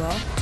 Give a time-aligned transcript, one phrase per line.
[0.00, 0.39] bord.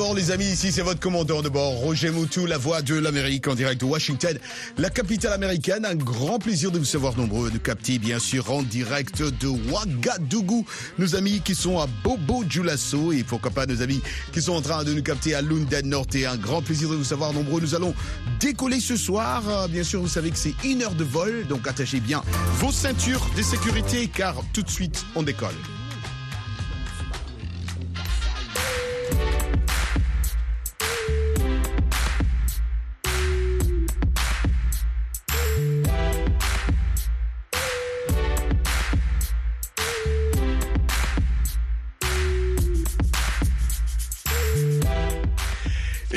[0.00, 3.46] À les amis, ici c'est votre commandant de bord, Roger Moutou, la voix de l'Amérique
[3.46, 4.38] en direct de Washington,
[4.78, 5.84] la capitale américaine.
[5.84, 10.64] Un grand plaisir de vous savoir nombreux, de capter bien sûr en direct de Ouagadougou,
[10.98, 14.00] nos amis qui sont à Bobo Dioulasso et pourquoi pas nos amis
[14.32, 16.14] qui sont en train de nous capter à Lunda Norte.
[16.14, 17.60] Et un grand plaisir de vous savoir nombreux.
[17.60, 17.94] Nous allons
[18.40, 19.42] décoller ce soir.
[19.46, 22.22] Euh, Bien sûr, vous savez que c'est une heure de vol, donc attachez bien
[22.54, 25.54] vos ceintures de sécurité car tout de suite on décolle.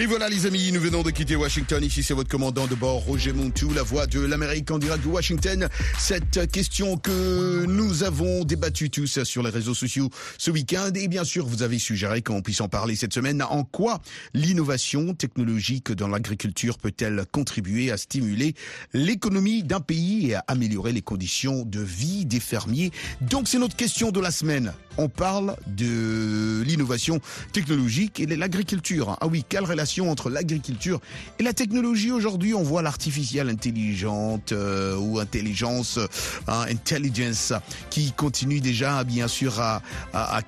[0.06, 1.84] Et voilà les amis, nous venons de quitter Washington.
[1.84, 5.10] Ici c'est votre commandant de bord, Roger Montou, la voix de l'Amérique en direct de
[5.10, 5.68] Washington.
[5.98, 10.92] Cette question que nous avons débattue tous sur les réseaux sociaux ce week-end.
[10.94, 13.42] Et bien sûr, vous avez suggéré qu'on puisse en parler cette semaine.
[13.42, 14.00] En quoi
[14.36, 18.54] l'innovation technologique dans l'agriculture peut-elle contribuer à stimuler
[18.94, 22.92] l'économie d'un pays et à améliorer les conditions de vie des fermiers?
[23.22, 24.72] Donc c'est notre question de la semaine.
[24.98, 27.20] On parle de l'innovation
[27.54, 29.18] technologique et de l'agriculture.
[29.20, 31.00] Ah oui, quelle relation entre l'agriculture
[31.40, 36.00] et la technologie aujourd'hui On voit l'artificielle intelligente euh, ou intelligence,
[36.48, 37.54] hein, intelligence,
[37.90, 39.82] qui continue déjà bien sûr à,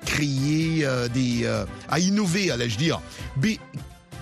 [0.04, 3.00] créer euh, des, euh, à innover, allais-je dire.
[3.42, 3.58] Mais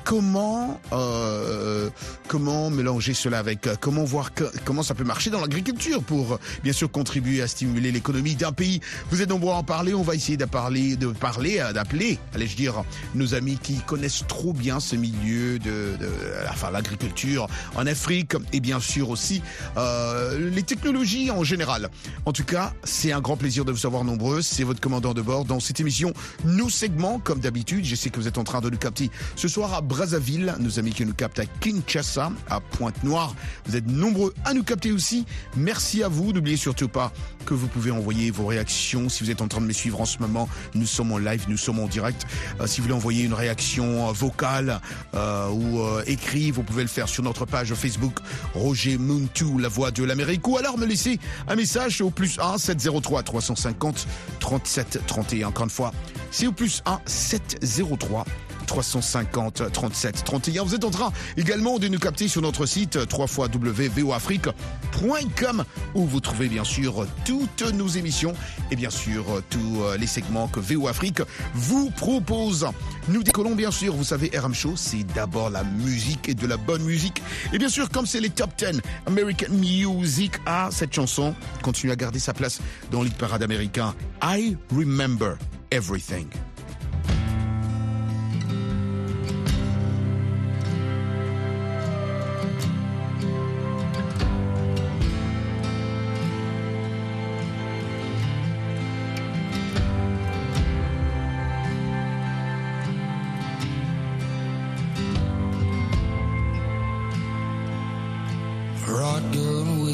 [0.07, 1.91] comment euh,
[2.29, 6.35] comment mélanger cela avec euh, comment voir que- comment ça peut marcher dans l'agriculture pour
[6.35, 8.81] euh, bien sûr contribuer à stimuler l'économie d'un pays.
[9.11, 12.21] Vous êtes nombreux à en parler, on va essayer de parler de parler euh, d'appeler,
[12.35, 12.85] allez-je dire
[13.17, 16.09] nos amis qui connaissent trop bien ce milieu de, de
[16.51, 19.43] enfin l'agriculture en Afrique et bien sûr aussi
[19.77, 21.91] euh, les technologies en général.
[22.27, 24.41] En tout cas, c'est un grand plaisir de vous savoir nombreux.
[24.41, 26.13] C'est votre commandant de bord dans cette émission.
[26.45, 29.49] Nos segments, comme d'habitude, je sais que vous êtes en train de nous capter ce
[29.49, 33.35] soir à Brazzaville, nos amis qui nous captent à Kinshasa, à Pointe-Noire.
[33.65, 35.25] Vous êtes nombreux à nous capter aussi.
[35.57, 36.35] Merci à vous.
[36.35, 37.15] N'oubliez surtout pas
[37.47, 39.09] que vous pouvez envoyer vos réactions.
[39.09, 41.47] Si vous êtes en train de me suivre en ce moment, nous sommes en live,
[41.49, 42.27] nous sommes en direct.
[42.61, 44.83] Euh, si vous voulez envoyer une réaction euh, vocale
[45.15, 48.19] euh, ou euh, écrit, vous pouvez le faire sur notre page Facebook
[48.53, 51.19] Roger Muntou, la voix de l'Amérique, ou alors me laisser
[51.49, 54.07] un message au plus 1 703 350
[54.41, 55.49] 37 31.
[55.49, 55.93] Encore une fois,
[56.31, 58.27] c'est au plus 1 703
[58.67, 60.65] 350 37 31.
[60.65, 66.49] Vous êtes en train également de nous capter sur notre site www.voafrique.com où vous trouvez
[66.49, 68.35] bien sûr toutes nos émissions
[68.71, 71.21] et bien sûr tous euh, les segments que VO Afrique
[71.55, 72.67] vous propose.
[73.09, 76.57] Nous décollons bien sûr, vous savez, RM Show, c'est d'abord la musique et de la
[76.57, 77.23] bonne musique.
[77.53, 81.97] Et bien sûr, comme c'est les top 10 American Music, ah, cette chanson continue à
[81.97, 82.61] garder sa place
[82.91, 83.95] dans l'hit parade américain.
[84.23, 85.37] I Remember
[85.71, 86.29] Everything.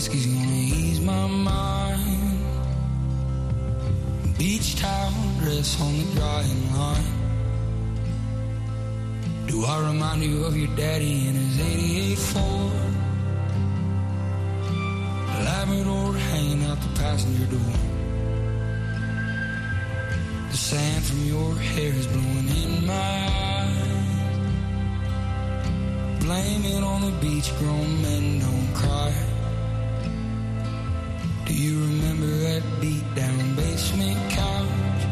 [0.02, 2.40] Whiskey's gonna ease my mind.
[4.36, 7.12] Beach towel dress on the drying line.
[9.46, 12.94] Do I remind you of your daddy in his 88 Ford?
[15.44, 17.74] Labrador hanging out the passenger door.
[20.50, 23.18] The sand from your hair is blowing in my
[23.54, 24.38] eyes.
[26.24, 29.31] Blame it on the beach, grown men don't cry.
[31.52, 35.02] Do you remember that beat down basement couch?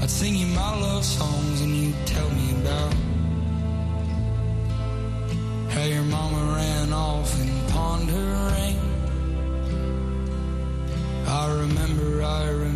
[0.00, 2.94] I'd sing you my love songs and you'd tell me about
[5.70, 8.78] how your mama ran off and pawned her ring.
[11.26, 12.73] I remember, I remember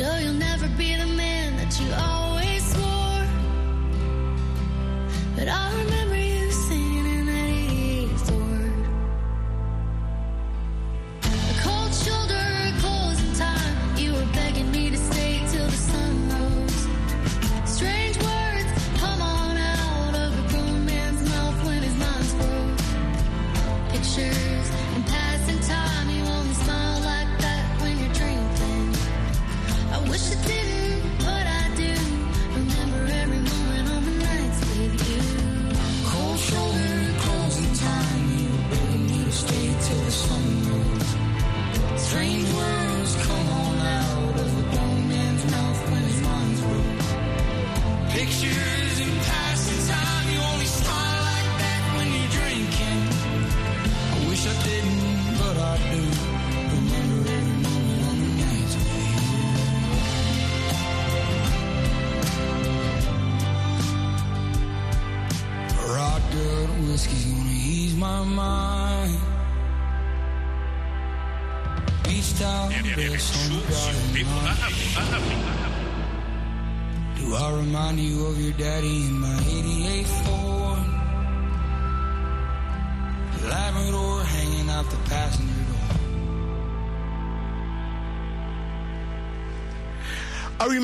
[0.00, 2.19] know you'll never be the man that you are.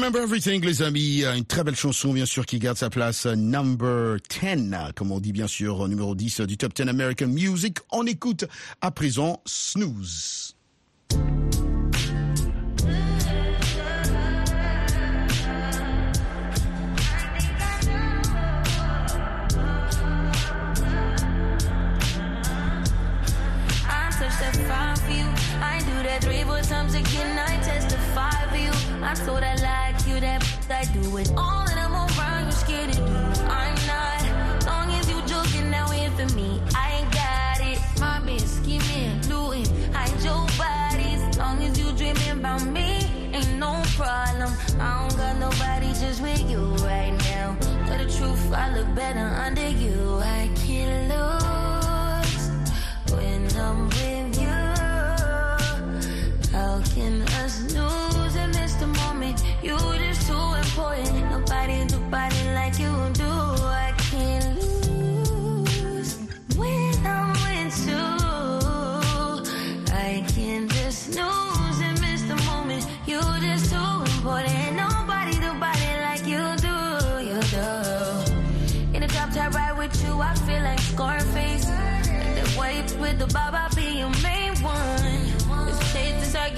[0.06, 1.24] Remember Everything, les amis.
[1.24, 5.10] Euh, une très belle chanson, bien sûr, qui garde sa place euh, number 10, comme
[5.10, 7.78] on dit, bien sûr, euh, numéro 10 du Top 10 American Music.
[7.90, 8.44] On écoute
[8.80, 10.54] à présent Snooze.
[29.08, 29.65] I that
[30.20, 33.04] that, I do it all and I'm around you scared to do.
[33.48, 37.78] I'm not, long as you joking now in for me, I ain't got it.
[38.00, 41.38] My been scheming, looting, hide your bodies.
[41.38, 44.52] Long as you dreaming about me, ain't no problem.
[44.80, 47.56] I don't got nobody just with you right now.
[47.86, 49.65] But the truth, I look better under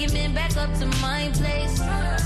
[0.01, 1.77] argument back up to my place.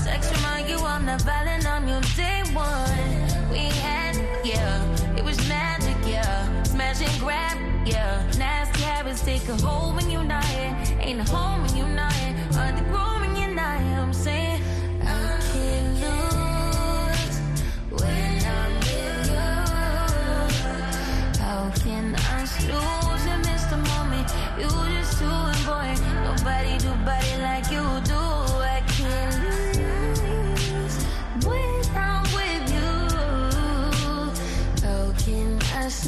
[0.04, 3.50] Sex remind you I'm not violent, I'm your day one.
[3.50, 4.14] We had,
[4.44, 6.62] yeah, it was magic, yeah.
[6.62, 8.22] Smash and grab, yeah.
[8.38, 10.76] Nasty habits take a hold when you're not here.
[11.00, 11.64] Ain't a home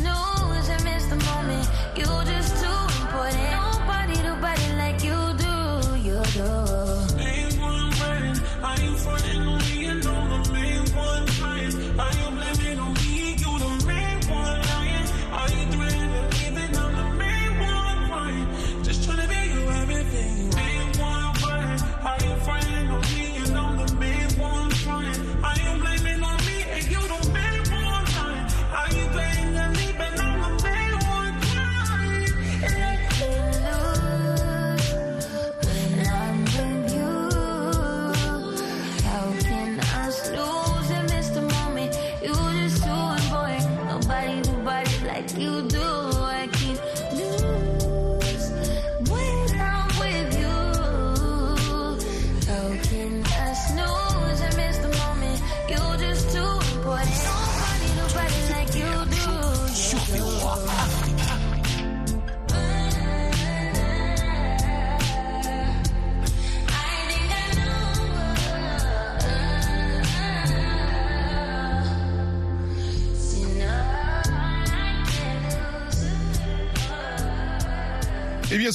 [0.03, 0.26] No.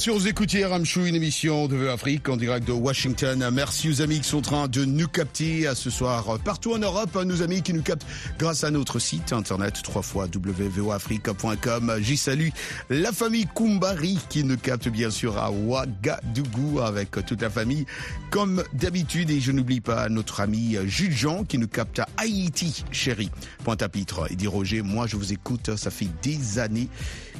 [0.02, 3.48] Sûr, vous écoutez Ramchou, une émission de Afrique en direct de Washington.
[3.52, 7.16] Merci aux amis qui sont en train de nous capter ce soir partout en Europe.
[7.24, 8.04] Nos amis qui nous captent
[8.36, 11.98] grâce à notre site internet 3 fois www.voafrique.com.
[12.00, 12.48] J'y salue
[12.90, 17.86] la famille Kumbari qui nous capte bien sûr à Ouagadougou avec toute la famille
[18.30, 19.30] comme d'habitude.
[19.30, 23.30] Et je n'oublie pas notre ami Jules Jean qui nous capte à Haïti, chérie.
[23.62, 24.26] Point à pitre.
[24.30, 26.88] Il dit Roger, moi je vous écoute, ça fait des années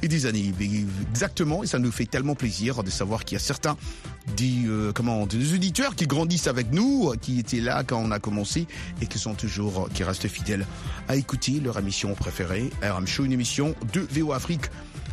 [0.03, 0.53] et des années.
[1.11, 3.77] Exactement, et ça nous fait tellement plaisir de savoir qu'il y a certains
[4.37, 8.19] des, euh, comment, des auditeurs qui grandissent avec nous, qui étaient là quand on a
[8.19, 8.67] commencé
[9.01, 10.67] et qui sont toujours, qui restent fidèles
[11.09, 14.67] à écouter leur émission préférée, RM Show, une émission de VO Afrique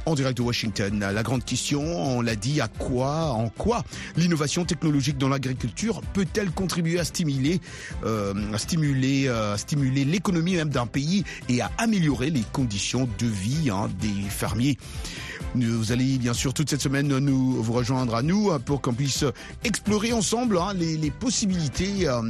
[0.10, 1.00] en direct de Washington.
[1.00, 3.84] La grande question, on l'a dit, à quoi, en quoi
[4.18, 7.62] l'innovation technologique dans l'agriculture peut-elle contribuer à stimuler,
[8.04, 13.70] euh, stimuler, euh, stimuler l'économie même d'un pays et à améliorer les conditions de vie
[13.70, 14.78] hein, des fermiers?
[15.56, 19.26] Vous allez bien sûr toute cette semaine nous vous rejoindre à nous pour qu'on puisse
[19.64, 22.22] explorer ensemble hein, les, possibilités euh,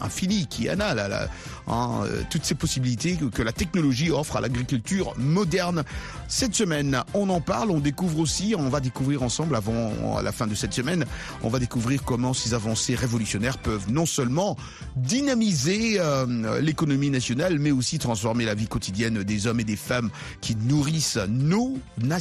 [0.00, 1.28] infinies qui en a là,
[1.68, 5.84] hein, toutes ces possibilités que, que la technologie offre à l'agriculture moderne.
[6.28, 10.32] Cette semaine, on en parle, on découvre aussi, on va découvrir ensemble avant à la
[10.32, 11.04] fin de cette semaine,
[11.42, 14.56] on va découvrir comment ces avancées révolutionnaires peuvent non seulement
[14.96, 20.10] dynamiser euh, l'économie nationale, mais aussi transformer la vie quotidienne des hommes et des femmes
[20.40, 22.19] qui nourrissent nos nations,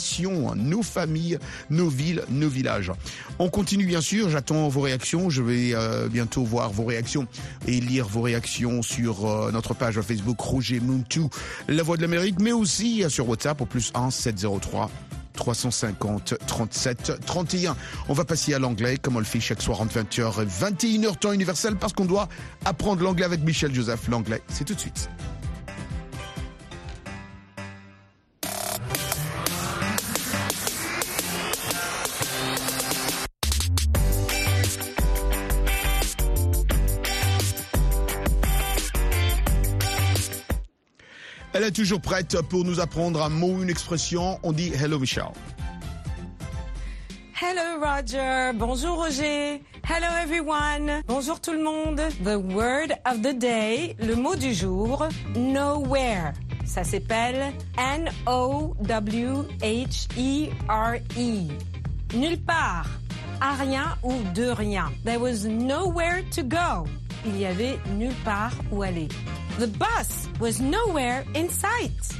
[0.55, 1.39] nos familles,
[1.69, 2.91] nos villes, nos villages.
[3.37, 7.27] On continue bien sûr, j'attends vos réactions, je vais euh, bientôt voir vos réactions
[7.67, 11.21] et lire vos réactions sur euh, notre page Facebook Roger Muntu,
[11.67, 14.89] La Voix de l'Amérique, mais aussi sur WhatsApp au plus 1 703
[15.33, 17.75] 350 37 31.
[18.09, 21.17] On va passer à l'anglais comme on le fait chaque soir entre 20h et 21h
[21.17, 22.27] temps universel parce qu'on doit
[22.65, 24.07] apprendre l'anglais avec Michel Joseph.
[24.09, 25.09] L'anglais, c'est tout de suite.
[41.71, 44.39] Toujours prête pour nous apprendre un mot, une expression.
[44.43, 45.25] On dit Hello Michel.
[47.41, 48.51] Hello Roger.
[48.55, 49.61] Bonjour Roger.
[49.83, 51.01] Hello everyone.
[51.07, 52.01] Bonjour tout le monde.
[52.23, 56.33] The word of the day, le mot du jour, nowhere.
[56.65, 58.87] Ça s'appelle N-O-W-H-E-R-E.
[62.15, 62.87] Nulle part.
[63.41, 64.91] À rien ou de rien.
[65.05, 66.85] There was nowhere to go.
[67.25, 69.07] Il y avait nulle part où aller.
[69.59, 72.15] The bus was nowhere in sight.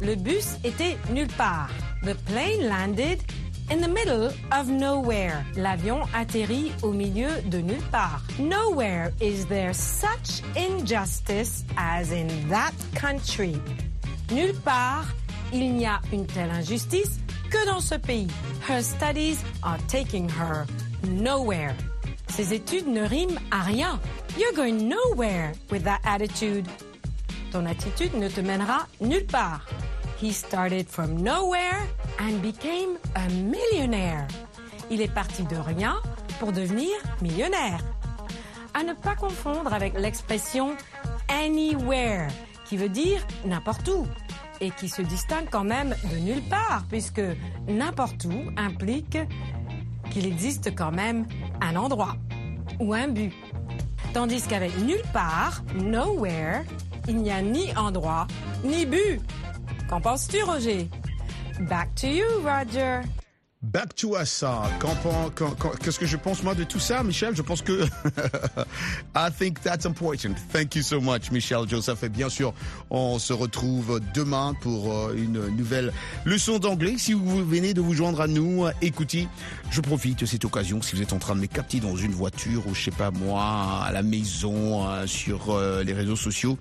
[0.00, 1.70] Le bus était nulle part.
[2.04, 3.20] The plane landed
[3.70, 5.44] in the middle of nowhere.
[5.56, 8.22] L'avion atterrit au milieu de nulle part.
[8.38, 13.60] Nowhere is there such injustice as in that country.
[14.30, 15.06] Nulle part,
[15.52, 17.18] il n'y a une telle injustice
[17.50, 18.28] que dans ce pays.
[18.68, 20.66] Her studies are taking her
[21.08, 21.74] nowhere.
[22.28, 23.98] Ses études ne riment à rien.
[24.38, 26.64] You're going nowhere with that attitude.
[27.50, 29.62] Ton attitude ne te mènera nulle part.
[30.20, 31.88] He started from nowhere
[32.20, 34.28] and became a millionaire.
[34.90, 35.96] Il est parti de rien
[36.38, 37.80] pour devenir millionnaire.
[38.74, 40.76] À ne pas confondre avec l'expression
[41.28, 42.28] anywhere,
[42.64, 44.06] qui veut dire n'importe où,
[44.60, 47.22] et qui se distingue quand même de nulle part, puisque
[47.66, 49.18] n'importe où implique
[50.10, 51.26] qu'il existe quand même
[51.60, 52.14] un endroit
[52.78, 53.32] ou un but.
[54.18, 56.64] Tandis qu'avec nulle part, nowhere,
[57.06, 58.26] il n'y a ni endroit,
[58.64, 59.20] ni but.
[59.88, 60.88] Qu'en penses-tu, Roger?
[61.68, 63.02] Back to you, Roger.
[63.72, 64.42] Back to us.
[65.82, 67.36] Qu'est-ce que je pense moi de tout ça, Michel?
[67.36, 67.84] Je pense que
[69.14, 70.34] I think that's important.
[70.50, 72.02] Thank you so much, Michel Joseph.
[72.02, 72.54] Et bien sûr,
[72.88, 75.92] on se retrouve demain pour euh, une nouvelle
[76.24, 76.94] leçon d'anglais.
[76.96, 79.28] Si vous venez de vous joindre à nous, écoutez,
[79.70, 80.80] je profite de cette occasion.
[80.80, 83.10] Si vous êtes en train de me capter dans une voiture ou je sais pas
[83.10, 86.56] moi, à la maison, euh, sur euh, les réseaux sociaux,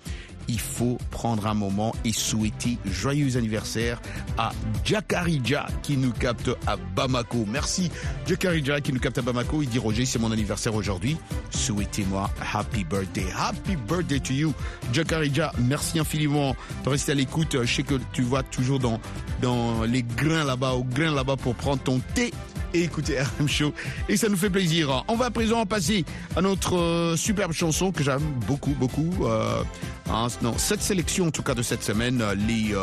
[0.48, 4.02] il faut prendre un moment et souhaiter joyeux anniversaire
[4.38, 4.52] à
[4.84, 7.46] Jacarija qui nous capte à Bamako.
[7.48, 7.92] Merci
[8.26, 9.62] Jacarija qui nous capte à Bamako.
[9.62, 11.18] Il dit Roger, c'est mon anniversaire aujourd'hui.
[11.52, 13.26] Souhaitez-moi happy birthday.
[13.38, 14.54] Happy birthday to you.
[14.94, 17.58] Jacarija, merci infiniment de rester à l'écoute.
[17.64, 19.00] Je sais que tu vas toujours dans,
[19.42, 22.32] dans les grains là-bas, au grain là-bas pour prendre ton thé
[22.74, 23.74] et écouter RM Show.
[24.10, 25.04] Et ça nous fait plaisir.
[25.08, 26.06] On va à présent passer
[26.36, 29.26] à notre euh, superbe chanson que j'aime beaucoup, beaucoup.
[29.26, 29.64] Euh,
[30.10, 32.76] hein, non, cette sélection en tout cas de cette semaine, euh, les,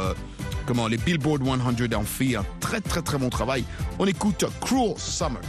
[0.66, 3.64] comment, les Billboard 100 ont fait un très très très bon travail.
[3.98, 5.40] On écoute Cruel Summer.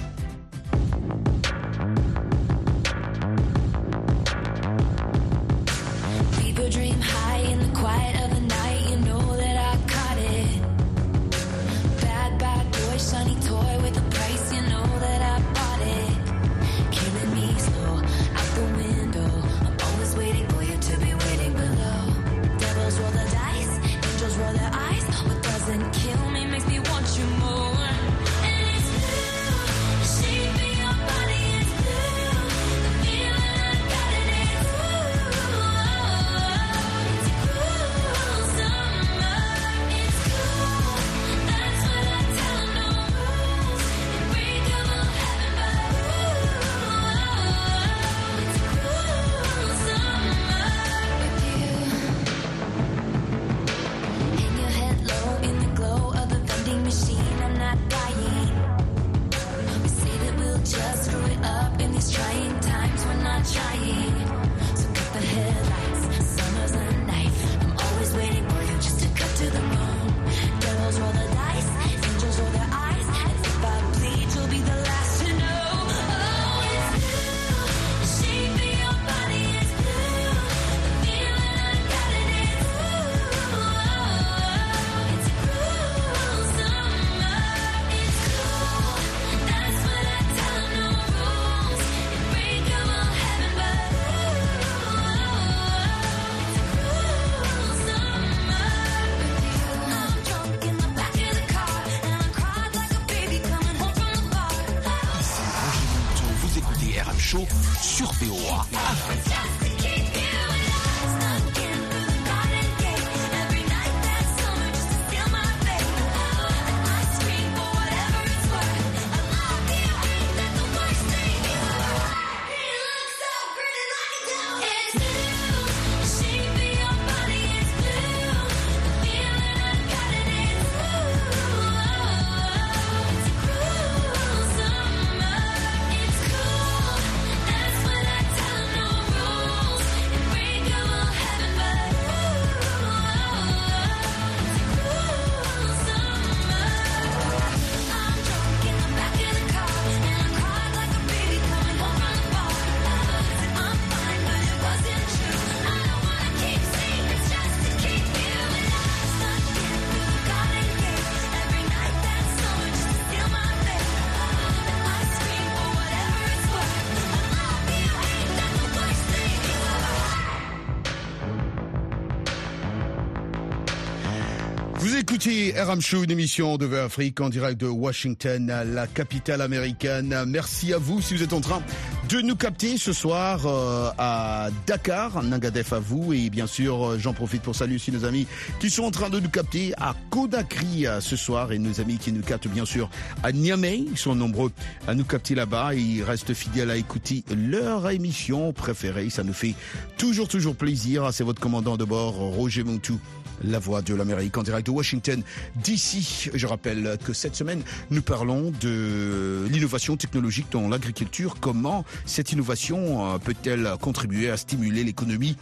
[175.28, 180.16] RM Show, une émission de VOA Afrique en direct de Washington, la capitale américaine.
[180.28, 181.64] Merci à vous si vous êtes en train
[182.10, 186.14] de nous capter ce soir euh, à Dakar, Nangadef à vous.
[186.14, 188.28] Et bien sûr, euh, j'en profite pour saluer aussi nos amis
[188.60, 191.98] qui sont en train de nous capter à Kodakri euh, ce soir et nos amis
[191.98, 192.88] qui nous captent bien sûr
[193.24, 193.78] à Niamey.
[193.80, 194.52] Ils sont nombreux
[194.88, 199.10] à nous capter là-bas ils restent fidèles à écouter leur émission préférée.
[199.10, 199.56] Ça nous fait
[199.98, 201.10] toujours, toujours plaisir.
[201.14, 203.00] C'est votre commandant de bord, Roger Montou.
[203.43, 205.21] La voix de l'Amérique en direct de Washington
[205.56, 206.30] d'ici.
[206.34, 211.38] Je rappelle que cette semaine, nous parlons de l'innovation technologique dans l'agriculture.
[211.39, 215.38] Comment cette innovation euh, peut-elle contribuer à stimuler l'économie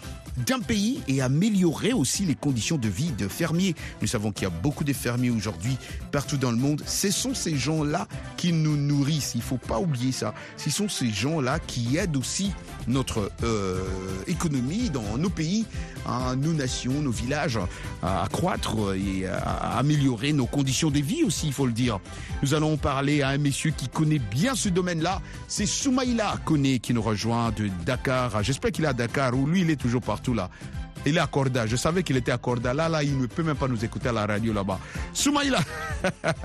[0.48, 3.76] d'un pays et améliorer aussi les conditions de vie de fermiers?
[4.02, 5.78] Nous savons qu'il y a beaucoup de fermiers aujourd'hui
[6.12, 6.82] partout dans le monde.
[6.86, 9.34] Ce sont ces gens-là qui nous nourrissent.
[9.36, 10.34] Il faut pas oublier ça.
[10.58, 12.52] Ce sont ces gens-là qui aident aussi
[12.88, 13.80] notre euh,
[14.28, 15.66] économie dans nos pays,
[16.08, 17.60] hein, nos nations, nos villages,
[18.02, 22.00] à accroître et à améliorer nos conditions de vie aussi, il faut le dire.
[22.42, 25.22] Nous allons parler à un monsieur qui connaît bien ce domaine-là.
[25.48, 28.44] C'est Soumaïla Kone qui nous rejoint de Dakar.
[28.44, 30.50] J'espère qu'il est à Dakar ou lui, il est toujours partout là.
[31.06, 31.68] Il est à Corda.
[31.68, 32.74] Je savais qu'il était à Corda.
[32.74, 34.80] Là, là, il ne peut même pas nous écouter à la radio là-bas.
[35.14, 35.60] Soumaïla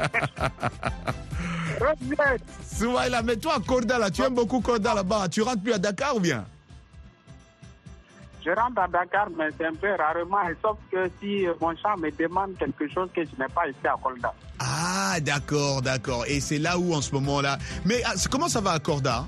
[2.77, 5.29] Soumaïla, mais toi, à Corda, là, tu aimes beaucoup Corda là-bas.
[5.29, 6.45] Tu rentres plus à Dakar ou bien?
[8.49, 11.99] Je rentre à Dakar, mais c'est un peu rarement, sauf que si euh, mon champ
[11.99, 14.33] me demande quelque chose que je n'ai pas ici à Kolda.
[14.59, 16.25] Ah, d'accord, d'accord.
[16.27, 17.59] Et c'est là où en ce moment-là.
[17.85, 19.27] Mais ah, comment ça va à Corda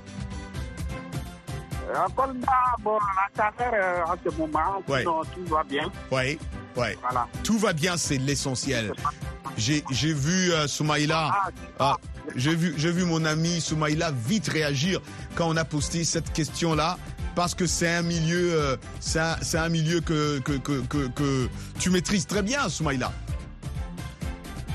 [1.89, 2.47] Euh, À Kolda,
[2.81, 2.97] bon,
[3.37, 3.73] la chaleur
[4.09, 5.03] euh, en ce moment, Ouais.
[5.03, 5.83] tout va bien.
[6.11, 6.39] Oui,
[6.75, 6.87] oui.
[7.01, 7.27] Voilà.
[7.43, 8.91] Tout va bien, c'est l'essentiel.
[9.57, 11.31] J'ai vu euh, Soumaïla.
[11.79, 11.97] Ah,
[12.35, 14.99] j'ai vu, j'ai vu mon ami Soumaïla vite réagir
[15.35, 16.97] quand on a posté cette question-là.
[17.35, 21.47] Parce que c'est un milieu, euh, c'est un, milieu que, que, que, que, que
[21.79, 23.11] tu maîtrises très bien, Soumaïla.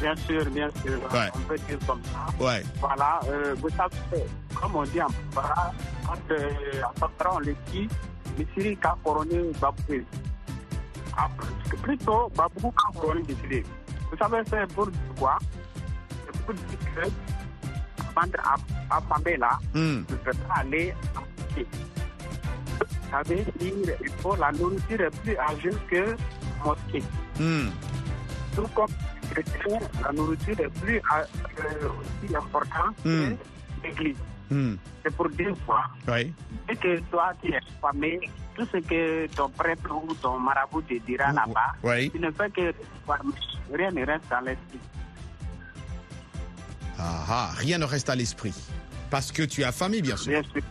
[0.01, 0.99] Bien sûr, bien sûr.
[1.13, 1.29] Ouais.
[1.35, 2.45] On peut dire comme ça.
[2.45, 2.63] Ouais.
[2.81, 5.73] Voilà, euh, vous savez, comme on dit en Bambara,
[6.07, 6.51] quand euh,
[6.85, 7.89] en Bambara, on le dit,
[8.39, 10.05] Misiri ka couronné Baboué.
[11.17, 11.29] Ah,
[11.83, 13.63] Plutôt, Babou ka couronné Misiri.
[14.11, 15.39] Vous savez, c'est pour dire quoi?
[16.27, 17.01] C'est pour dire que,
[18.19, 18.33] avant
[18.91, 20.03] à, à Pambela, Hmm.
[20.11, 21.21] je peux pas aller à
[23.25, 26.17] dire il faut la nourriture est plus âgée que
[26.65, 27.03] mosquée.
[27.39, 27.69] Hmm.
[28.55, 28.91] Tout comme
[30.03, 33.35] la nourriture est plus euh, aussi importante Hmm.
[33.35, 34.17] que l'église.
[34.51, 34.75] Hmm.
[35.03, 36.33] C'est pour dire quoi Oui.
[36.69, 38.21] Dès que toi tu es famille,
[38.55, 42.11] tout ce que ton prêtre ou ton marabout te dira là-bas, Oui.
[42.11, 42.73] tu ne fais que
[43.73, 44.81] rien ne reste dans l'esprit.
[46.99, 48.55] Ah, ah, rien ne reste à l'esprit.
[49.11, 50.33] Parce que tu as famille, bien sûr.
[50.33, 50.63] Bien sûr,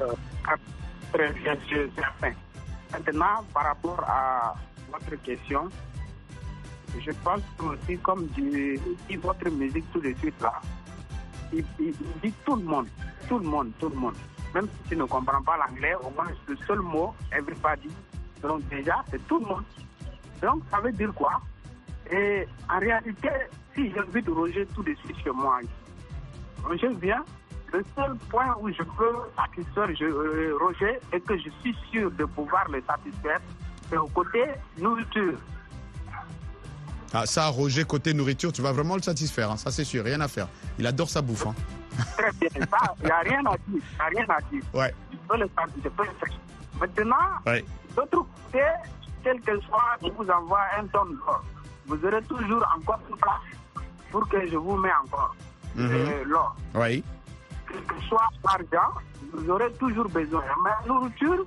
[1.96, 2.34] certain.
[2.92, 4.56] Maintenant, par rapport à
[4.92, 5.70] votre question,
[7.00, 8.80] je pense aussi comme dit,
[9.18, 10.62] votre musique tout de suite là,
[11.54, 11.64] il,
[12.24, 12.88] dit tout le monde,
[13.28, 14.16] tout le monde, tout le monde.
[14.54, 17.90] Même si tu ne comprends pas l'anglais, au moins le seul mot, everybody.
[18.42, 19.64] Donc déjà, c'est tout le monde.
[20.42, 21.42] Donc ça veut dire quoi?
[22.12, 23.30] Et en réalité,
[23.74, 25.60] si j'invite Roger tout de suite chez moi,
[26.64, 27.26] Roger vient,
[27.78, 32.10] le seul point où je peux satisfaire je- euh, Roger et que je suis sûr
[32.12, 33.40] de pouvoir le satisfaire,
[33.90, 34.44] c'est au côté
[34.78, 35.38] nourriture.
[37.14, 39.52] Ah, ça, Roger, côté nourriture, tu vas vraiment le satisfaire.
[39.52, 39.58] hein.
[39.58, 40.04] Ça, c'est sûr.
[40.04, 40.48] Rien à faire.
[40.78, 41.48] Il adore sa bouffe.
[41.48, 41.56] hein.
[42.18, 42.50] Très bien.
[43.00, 43.82] Il n'y a rien à dire.
[44.00, 44.64] A rien à dire.
[44.74, 44.94] Ouais.
[45.12, 46.14] Je peux le satisfaire.
[46.80, 47.64] Maintenant, Ouais.
[47.96, 48.10] d'autre
[48.52, 48.64] côté,
[49.24, 51.44] quel que soit, je vous envoie un tonne d'or.
[51.88, 55.36] Vous aurez toujours encore une place pour que je vous mette encore
[55.78, 56.56] euh, l'or.
[56.74, 57.02] Oui.
[57.88, 58.94] Que soit l'argent,
[59.34, 60.44] vous aurez toujours besoin.
[60.64, 61.46] Mais nourriture,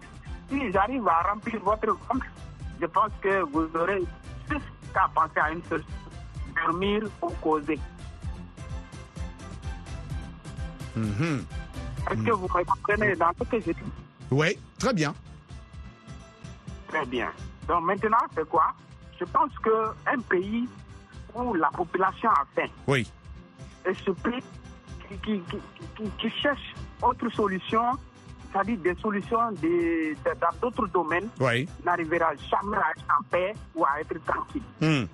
[0.51, 2.23] si j'arrive à remplir votre compte,
[2.81, 4.03] je pense que vous aurez
[4.51, 4.65] juste
[4.95, 7.79] qu'à penser à une seule chose, dormir ou causer.
[10.97, 11.45] Mhm.
[12.11, 13.93] Est-ce que vous me comprenez dans ce que je dis?
[14.31, 15.15] Oui, très bien.
[16.89, 17.29] Très bien.
[17.69, 18.73] Donc maintenant, c'est quoi?
[19.21, 20.69] Je pense qu'un pays
[21.35, 23.11] où la population a faim Oui.
[23.87, 24.43] et ce pays
[25.09, 25.59] qui, qui, qui,
[25.97, 27.93] qui- qui cherche autre solution,
[28.53, 31.69] c'est-à-dire des solutions de- dans d'autres domaines, Oui.
[31.85, 35.05] n'arrivera jamais à être en paix ou à être tranquille, Hmm.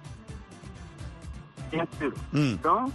[1.71, 2.13] bien sûr.
[2.33, 2.55] Hmm.
[2.63, 2.93] Donc,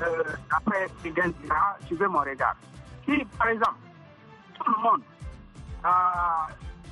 [0.00, 2.56] euh, après, quelqu'un dira, je veux mon regard.
[3.04, 3.76] Si, par exemple,
[4.54, 5.02] tout le monde,
[5.84, 5.88] euh,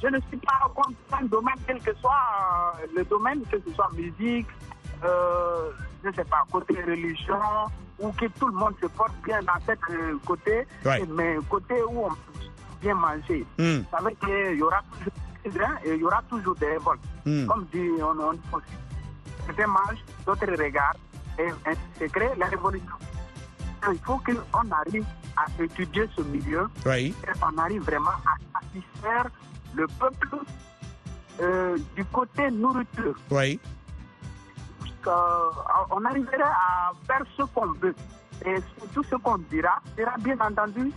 [0.02, 2.10] je ne suis pas contre un domaine, quel que soit
[2.82, 4.48] euh, le domaine, que ce soit musique,
[5.02, 7.38] je ne sais pas, côté religion,
[8.00, 11.04] ou que tout le monde se porte bien dans cet euh, côté, Ouais.
[11.08, 12.16] mais côté où on peut
[12.80, 13.44] bien manger.
[13.58, 13.80] Hmm.
[13.90, 15.12] Ça veut dire qu'il y aura toujours
[15.44, 17.00] des et il y aura toujours des révoltes.
[17.26, 17.46] Hmm.
[17.46, 18.60] Comme dit, on, on
[19.46, 20.98] certains mangent, d'autres regardent,
[21.38, 22.94] et ainsi se crée la révolution.
[23.90, 25.04] Il faut qu'on arrive
[25.36, 27.14] à étudier ce milieu Oui.
[27.26, 29.26] et on arrive vraiment à satisfaire
[29.74, 30.28] le peuple
[31.40, 33.14] euh, du côté nourriture.
[33.30, 33.58] Oui.
[35.06, 35.50] Euh,
[35.90, 37.94] on arriverait à faire ce qu'on veut.
[38.46, 38.56] Et
[38.94, 40.90] tout ce qu'on dira sera bien entendu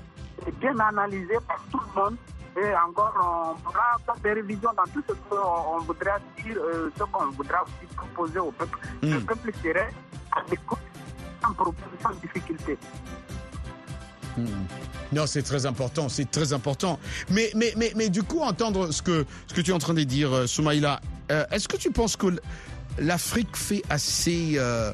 [0.48, 2.18] et bien analysé par tout le monde.
[2.56, 6.90] Et encore, on pourra faire des révisions dans tout ce qu'on on voudra dire, euh,
[6.98, 8.78] ce qu'on voudra aussi proposer au peuple.
[9.02, 9.26] Le Mm.
[9.26, 9.90] peuple serait
[10.32, 10.80] à l'écoute
[11.42, 12.78] sans problème, sans difficulté.
[15.12, 17.00] Non, c'est très important, c'est très important.
[17.30, 19.94] Mais, mais, mais, mais du coup, entendre ce que, ce que tu es en train
[19.94, 21.00] de dire, euh, Soumaïla,
[21.32, 22.28] euh, est-ce que tu penses que
[22.98, 24.94] l'Afrique fait assez euh,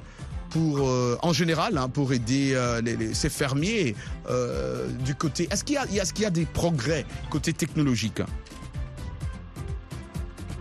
[0.50, 2.82] pour, euh, en général, hein, pour aider euh,
[3.14, 3.96] ces fermiers
[4.30, 8.22] euh, du côté Est-ce qu'il y, a- est-ce qu'il y a des progrès côté technologique?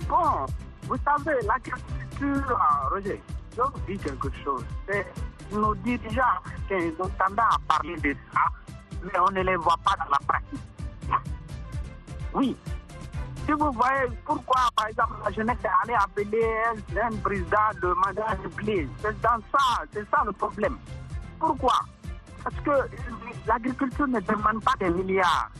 [0.09, 0.47] Bon,
[0.89, 3.23] vous savez, l'agriculture, euh, Roger,
[3.57, 4.65] je vous dis quelque chose.
[5.53, 8.41] Nos dirigeants africains ont tendance à parler de ça,
[9.03, 10.61] mais on ne les voit pas dans la pratique.
[12.35, 12.57] Oui.
[13.49, 16.47] Si vous voyez pourquoi, par exemple, la jeunesse est allée appeler
[17.03, 20.77] un, président de mandat blé, c'est dans ça, c'est ça le problème.
[21.39, 21.81] Pourquoi?
[22.45, 22.91] Parce que
[23.47, 25.51] l'agriculture ne demande pas des milliards.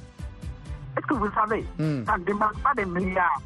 [0.99, 1.67] Est-ce que vous savez?
[1.79, 2.05] Hmm.
[2.05, 3.41] Ça ne demande pas des milliards.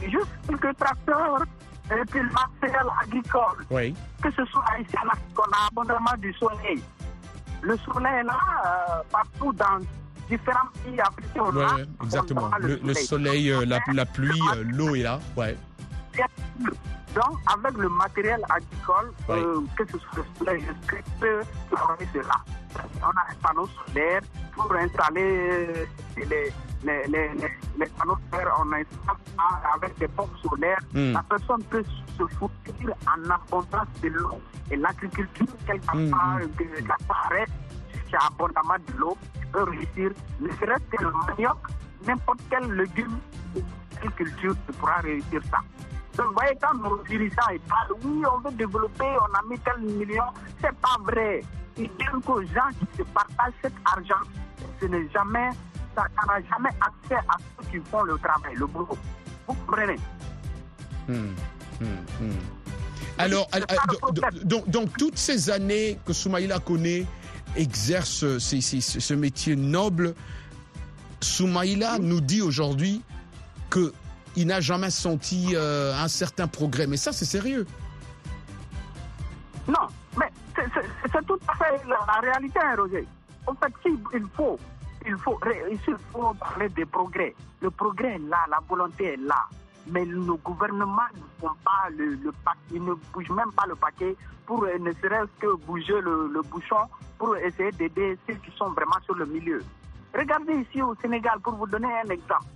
[0.00, 1.44] Juste quelques tracteurs
[1.90, 3.66] et puis le matériel agricole.
[3.70, 3.94] Oui.
[4.22, 6.82] Que ce soit ici en Afrique, on a abondamment du soleil.
[7.60, 9.80] Le soleil est là, euh, partout dans
[10.28, 11.40] différents pays africains.
[11.44, 12.50] on Ouais, ouais, exactement.
[12.60, 15.18] Le, le soleil, euh, la, la pluie, euh, l'eau est là.
[15.36, 15.56] Ouais.
[17.14, 19.36] Donc, avec le matériel agricole, Oui.
[19.38, 22.34] euh, que ce soit le soleil, je peux travailler cela.
[23.00, 24.20] On a un panneau solaire
[24.52, 26.52] pour installer les, les,
[27.06, 27.28] les,
[27.78, 28.56] les- panneaux solaires.
[28.58, 29.16] On installe
[29.76, 30.80] avec des pompes solaires.
[30.92, 31.12] Mm.
[31.12, 31.84] La personne peut
[32.18, 34.40] se fournir en abondance de l'eau.
[34.72, 36.96] Et l'agriculture, quelque part, Mm, que ça
[38.14, 39.16] paraît, qui a abondamment de l'eau,
[39.52, 40.10] peut réussir.
[40.40, 41.58] Ne serait-ce que le manioc,
[42.06, 43.18] n'importe quel légume,
[44.00, 45.58] quelle culture pourra réussir ça.
[46.16, 49.80] Donc, vous voyez, quand nos dirigeants parlent, oui, on veut développer, on a mis tel
[49.80, 50.24] million,
[50.60, 51.42] c'est pas vrai.
[51.76, 54.24] Ils disent qu'aux gens qui se partagent cet argent,
[54.80, 55.50] ce n'est jamais,
[55.96, 58.96] ça n'a jamais accès à ceux qui font le travail, le boulot.
[59.48, 59.96] Vous comprenez?
[61.08, 61.34] Hmm,
[61.80, 61.84] hmm,
[62.20, 62.32] hmm.
[63.18, 64.12] Alors, alors,
[64.66, 67.06] donc, toutes ces années que Soumaïla connaît,
[67.56, 70.14] exerce ce métier noble,
[71.20, 73.02] Soumaïla nous dit aujourd'hui
[73.70, 73.92] que
[74.36, 76.86] il n'a jamais senti euh, un certain progrès.
[76.86, 77.66] Mais ça, c'est sérieux.
[79.68, 79.86] Non,
[80.18, 83.06] mais c'est- tout à fait la, réalité, hein, Roger.
[83.46, 84.58] En fait, si, il faut,
[85.06, 85.38] il faut,
[85.70, 85.78] il
[86.12, 87.34] faut parler de progrès.
[87.60, 89.46] Le progrès est là, la volonté est là.
[89.86, 92.32] Mais nos gouvernements ne font pas le, le
[92.72, 94.16] ils ne bougent même pas le paquet
[94.46, 99.00] pour euh, ne serait-ce que bouger le, bouchon pour essayer d'aider ceux qui sont vraiment
[99.04, 99.62] sur le milieu.
[100.14, 102.46] Regardez ici au Sénégal, pour vous donner un exemple.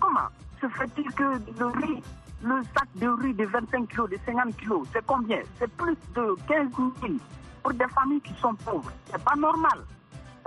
[0.00, 0.28] Comment
[0.60, 2.02] se fait-il que le riz,
[2.42, 5.40] le sac de riz de 25 kilos, de 50 kilos, c'est combien?
[5.58, 6.68] C'est plus de 15
[7.02, 7.14] 000
[7.62, 8.90] pour des familles qui sont pauvres.
[9.10, 9.80] C'est pas normal.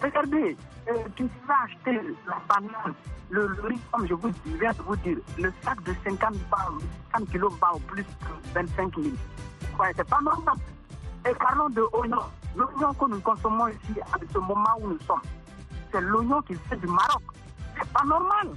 [0.02, 0.58] Regardez,
[0.90, 2.94] euh, tu vas acheter la banane,
[3.30, 6.58] le, riz, comme je vous viens de vous dire, le sac de 50, va-
[7.14, 7.54] 50 kilos
[7.88, 9.08] plus que 25 000.
[9.80, 10.56] Ouais, c'est pas normal.
[11.30, 12.24] Et parlons de oignon.
[12.56, 15.22] L'oignon que nous consommons ici à ce moment où nous sommes,
[15.92, 17.22] c'est l'oignon qui vient du Maroc.
[17.78, 18.50] C'est pas normal.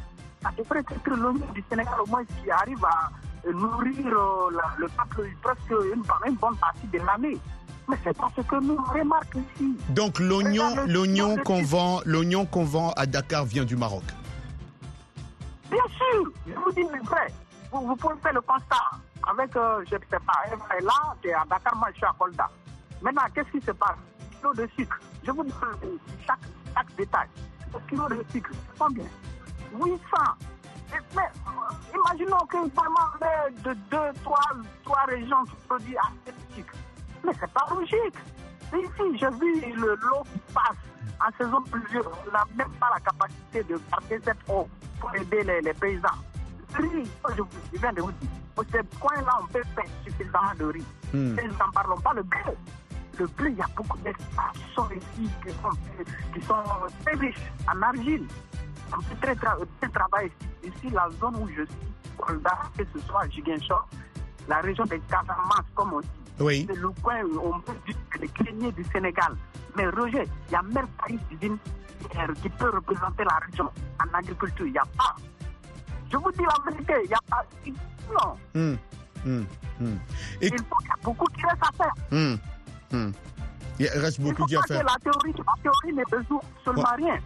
[0.42, 3.10] Ça devrait être l'oignon du Sénégal au moins qui arrive à
[3.46, 6.02] euh, nourrir euh, le peuple presque une
[6.34, 7.38] bonne partie de l'année.
[7.92, 9.76] Mais c'est pas ce que nous remarquons ici.
[9.90, 14.02] Donc l'oignon, l'oignon qu'on vend, l'oignon qu'on vend à Dakar vient du Maroc.
[15.70, 17.26] Bien sûr, je vous dis le vrai.
[17.70, 18.76] Vous, vous pouvez faire le constat
[19.28, 21.96] avec, euh, je ne sais pas, Eva est là, qui est à Dakar, moi je
[21.96, 22.48] suis à Kolda.
[23.02, 23.98] Maintenant, qu'est-ce qui se passe?
[24.38, 24.98] Kilo de sucre.
[25.24, 25.52] Je vous donne
[26.26, 26.38] chaque,
[26.74, 27.28] chaque détail.
[27.74, 29.04] Le kilo de sucre, c'est combien?
[29.74, 29.96] 800.
[30.94, 31.28] Et, mais
[31.94, 34.48] imaginons que vraiment mais de deux, trois,
[34.82, 36.74] trois régions qui produisent assez de sucre.
[37.24, 38.16] Mais c'est pas logique.
[38.74, 40.76] Ici, j'ai vu le lot qui passe
[41.20, 42.06] en saison pluvieuse.
[42.06, 44.68] On n'a même pas la capacité de garder cette eau
[45.00, 46.08] pour aider les, les paysans.
[46.78, 49.84] Le riz, je, vous, je viens de vous dire, au ce point-là, on peut faire
[50.04, 50.86] suffisamment de riz.
[51.12, 51.38] Hmm.
[51.38, 52.40] Et nous n'en parlons pas, le blé.
[53.18, 53.98] Le blé, il y a beaucoup
[54.74, 55.70] sont ici, qui sont,
[56.32, 56.54] qui sont
[57.04, 58.26] très riches en argile.
[58.92, 60.32] On peut très, très travailler
[60.62, 60.76] ici.
[60.76, 63.86] Ici, la zone où je suis, Kolda, que ce soit Jiguenchor,
[64.48, 66.08] la région des Casamance, comme on dit.
[66.42, 66.66] Oui.
[66.68, 67.96] C'est le coin où on peut dire
[68.34, 69.36] greniers du Sénégal.
[69.76, 71.58] Mais Roger, il n'y a même pas une usine
[72.16, 74.66] euh, qui peut représenter la région en agriculture.
[74.66, 75.16] Il n'y a pas.
[76.10, 77.44] Je vous dis la vérité, il n'y a pas.
[78.12, 78.36] Non.
[78.54, 78.76] Hmm,
[79.24, 79.44] hmm,
[79.80, 79.96] hmm.
[80.40, 82.38] Et, Il faut qu'il y a beaucoup qui reste à faire.
[83.78, 84.84] Il reste beaucoup qui à faire.
[84.84, 87.18] la théorie, la théorie ne résout seulement rien.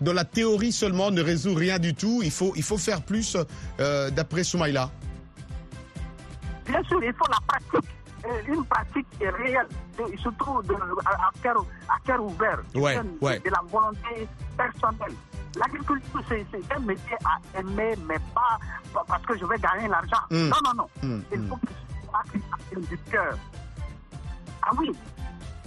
[0.00, 2.22] Dans la théorie seulement ne résout rien du tout.
[2.24, 3.36] Il faut, il faut faire plus
[3.78, 4.90] euh, d'après Soumaïla.
[6.66, 7.90] Bien sûr, il faut la pratique.
[8.48, 9.66] Une pratique est réelle,
[9.98, 12.58] de- surtout de, à, à cœur, à cœur ouvert.
[12.74, 13.38] Ouais, de- ouais.
[13.40, 15.16] De la volonté personnelle.
[15.56, 18.58] L'agriculture, c'est un métier à aimer, mais pas,
[19.06, 20.22] parce que je vais gagner l'argent.
[20.30, 20.48] Mm.
[20.48, 20.88] Non, non, non.
[21.08, 21.48] Mm, Il mm.
[21.48, 23.36] faut que ce soit du cœur.
[24.62, 24.92] Ah oui,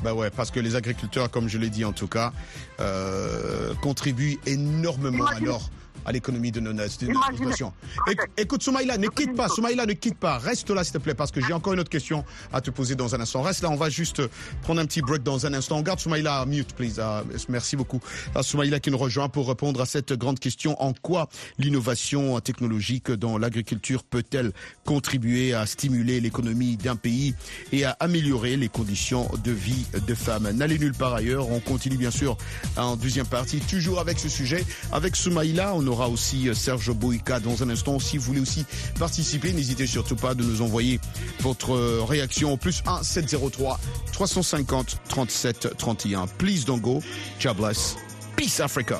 [0.02, 2.32] Bah ouais, parce que les agriculteurs, comme je l'ai dit en tout cas,
[2.80, 5.70] euh, contribuent énormément Imagine- alors
[6.06, 7.74] à l'économie de nos de notre Imaginez- nation.
[8.08, 8.14] Ok.
[8.14, 9.48] Éc- Écoute, Soumaïla, ne quitte pas.
[9.50, 11.90] Soumaïla, ne quitte pas, reste là s'il te plaît, parce que j'ai encore une autre
[11.90, 13.42] question à te poser dans un instant.
[13.42, 14.22] Reste là, on va juste
[14.62, 15.78] prendre un petit break dans un instant.
[15.78, 17.00] On garde Soumaïla mute, please.
[17.00, 18.00] Ah, merci beaucoup.
[18.36, 20.82] Ah, Soumaïla qui nous rejoint pour répondre à cette grande question.
[20.82, 24.52] En quoi l'innovation technologique dans l'agriculture peut-elle
[24.86, 27.34] contribuer à stimuler l'économie d'un pays
[27.72, 30.50] et à améliorer les conditions de vie de femmes?
[30.52, 31.50] N'allez nulle part ailleurs.
[31.50, 32.38] On continue bien sûr
[32.78, 34.64] en deuxième partie, toujours avec ce sujet.
[34.92, 38.00] Avec Soumaïla, on aura aussi euh, Serge Boïka dans un instant.
[38.00, 38.66] Si vous voulez aussi
[39.00, 41.00] participer, n'hésitez surtout pas de nous envoyer
[41.40, 43.80] votre euh, réaction au plus 1 703
[44.12, 46.28] 350 37 31.
[46.28, 47.02] Please don't go.
[47.42, 47.96] God bless.
[48.36, 49.00] Peace Africa.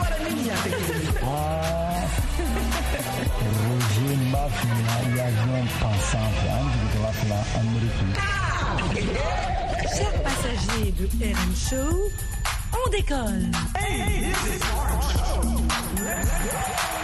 [3.41, 4.01] jismela parad lerem shubane.
[4.01, 8.13] Roger Mafia et avion pensant en jigin wafula Amérique.
[9.95, 11.93] Chers passagers de RM Show,
[12.73, 13.51] on décolle.
[13.75, 15.41] This is RM Show,
[16.03, 17.00] let's go.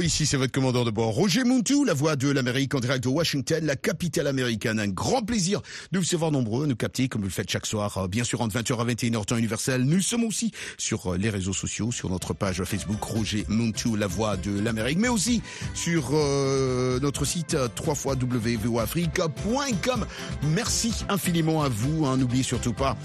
[0.00, 3.08] Ici, c'est votre commandant de bord, Roger Muntu, la voix de l'Amérique en direct de
[3.08, 4.78] Washington, la capitale américaine.
[4.78, 7.98] Un grand plaisir de vous savoir nombreux, nous capter comme vous le faites chaque soir,
[7.98, 9.82] euh, bien sûr entre 20h à 21h temps universel.
[9.82, 14.06] Nous sommes aussi sur euh, les réseaux sociaux, sur notre page Facebook Roger Muntu, la
[14.06, 15.42] voix de l'Amérique, mais aussi
[15.74, 20.06] sur euh, notre site www.voafrique.com.
[20.44, 22.06] Merci infiniment à vous.
[22.06, 22.18] hein.
[22.18, 22.96] N'oubliez surtout pas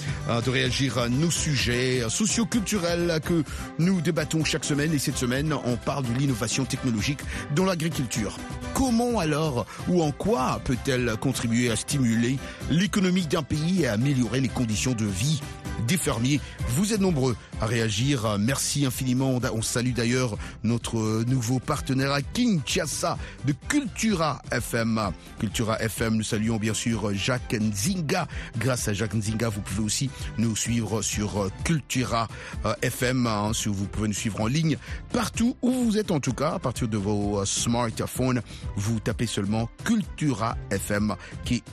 [0.46, 3.44] de réagir à nos sujets socioculturels que
[3.80, 4.94] nous débattons chaque semaine.
[4.94, 7.20] Et cette semaine, on parle de l'innovation technologique
[7.56, 8.38] dans l'agriculture.
[8.74, 12.38] Comment alors ou en quoi peut-elle contribuer à stimuler
[12.70, 15.42] l'économie d'un pays et à améliorer les conditions de vie
[15.88, 16.40] des fermiers.
[16.70, 18.38] Vous êtes nombreux à réagir.
[18.40, 19.40] Merci infiniment.
[19.54, 25.00] On salue d'ailleurs notre nouveau partenaire à Kinshasa de Cultura FM.
[25.40, 28.28] Cultura FM, nous saluons bien sûr Jacques Nzinga.
[28.58, 32.28] Grâce à Jacques Nzinga, vous pouvez aussi nous suivre sur Cultura
[32.66, 33.28] euh, FM.
[33.28, 34.78] hein, vous pouvez nous suivre en ligne
[35.12, 38.42] partout où vous êtes en tout cas, à partir de vos euh, smartphones,
[38.76, 41.64] vous tapez seulement Cultura FM qui est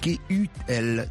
[0.00, 1.06] K-U-L-T-U-R-A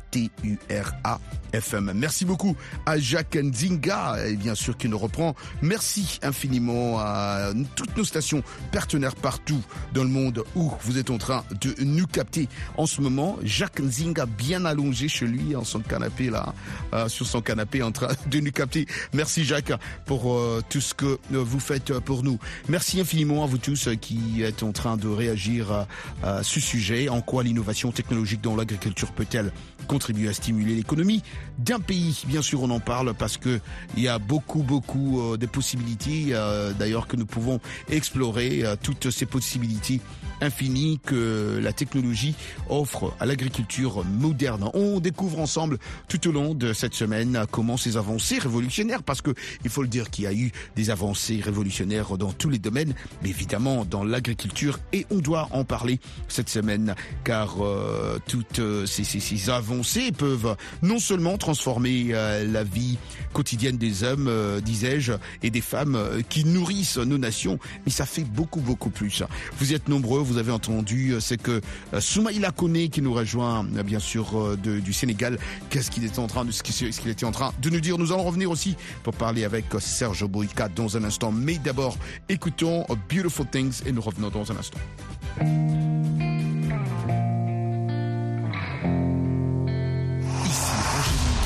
[1.56, 1.94] FM.
[1.96, 5.36] Merci beaucoup à Jacques Nzinga, et bien sûr qui nous reprend.
[5.62, 9.62] Merci infiniment à toutes nos stations partenaires partout
[9.94, 13.38] dans le monde où vous êtes en train de nous capter en ce moment.
[13.44, 16.54] Jacques Nzinga bien allongé chez lui en son canapé là,
[16.94, 18.86] euh, sur son canapé en train de nous capter.
[19.14, 19.72] Merci Jacques
[20.06, 22.38] pour euh, tout ce que euh, vous faites pour nous.
[22.68, 25.86] Merci infiniment à vous tous qui êtes en train de réagir
[26.24, 27.10] à ce sujet.
[27.10, 28.75] En quoi l'innovation technologique dans l'agriculture
[29.16, 29.52] peut-elle
[29.88, 31.22] contribuer à stimuler l'économie
[31.60, 32.24] d'un pays?
[32.28, 33.60] Bien sûr, on en parle parce que
[33.96, 36.28] il y a beaucoup, beaucoup euh, de possibilités.
[36.32, 37.60] euh, D'ailleurs, que nous pouvons
[37.90, 40.02] explorer euh, toutes ces possibilités
[40.42, 42.36] infinies que la technologie
[42.70, 44.70] offre à l'agriculture moderne.
[44.74, 49.34] On découvre ensemble tout au long de cette semaine comment ces avancées révolutionnaires, parce que
[49.64, 52.94] il faut le dire qu'il y a eu des avancées révolutionnaires dans tous les domaines,
[53.24, 59.50] mais évidemment dans l'agriculture, et on doit en parler cette semaine, car euh, toutes ces,
[59.50, 62.98] avancées peuvent non seulement transformer euh, la vie
[63.34, 68.24] quotidienne des hommes, euh, disais-je, et des femmes qui nourrissent nos nations, mais ça fait
[68.24, 69.24] beaucoup, beaucoup plus.
[69.60, 71.62] Vous êtes nombreux, vous avez entendu, euh, c'est que
[71.94, 75.38] euh, Soumaïla Kone qui nous rejoint, euh, bien sûr, de- du Sénégal,
[75.70, 77.98] qu'est-ce qu'il était en train de, ce qu'il était en train de nous dire?
[77.98, 81.32] Nous allons revenir aussi pour parler avec Serge Boyka dans un instant.
[81.32, 81.98] Mais d'abord,
[82.30, 84.80] écoutons Beautiful Things et nous revenons dans un instant.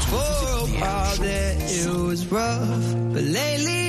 [0.09, 3.88] For a while there it was rough, but lately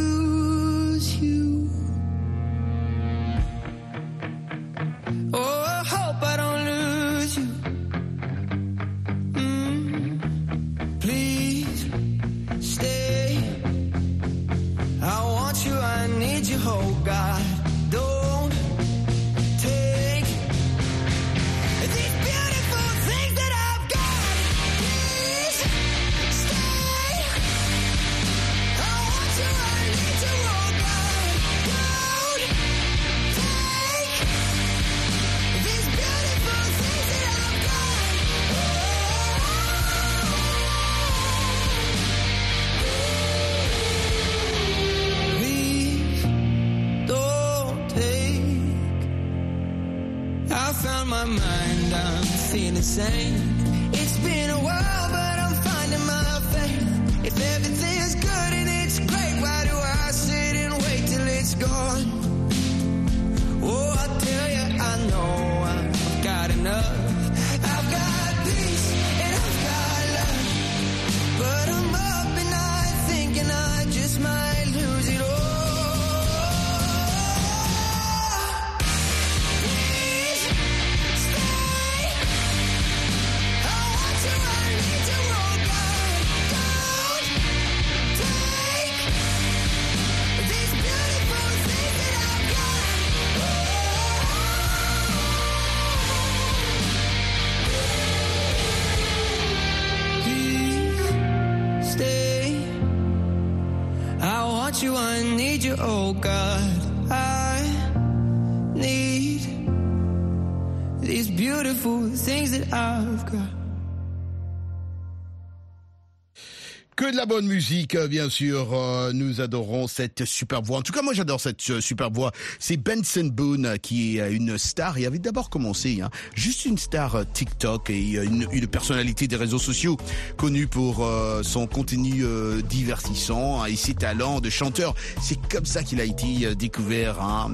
[117.31, 118.73] bonne musique, euh, bien sûr.
[118.73, 120.79] Euh, nous adorons cette super voix.
[120.79, 122.33] En tout cas, moi, j'adore cette euh, super voix.
[122.59, 124.99] C'est Benson Boone qui est une star.
[124.99, 129.95] Il avait d'abord commencé, hein, juste une star TikTok et une, personnalité des réseaux sociaux
[130.35, 131.07] connue pour
[131.41, 132.23] son contenu
[132.69, 134.93] divertissant hein, et ses talents de chanteur.
[135.21, 137.51] C'est comme ça qu'il a été découvert hein,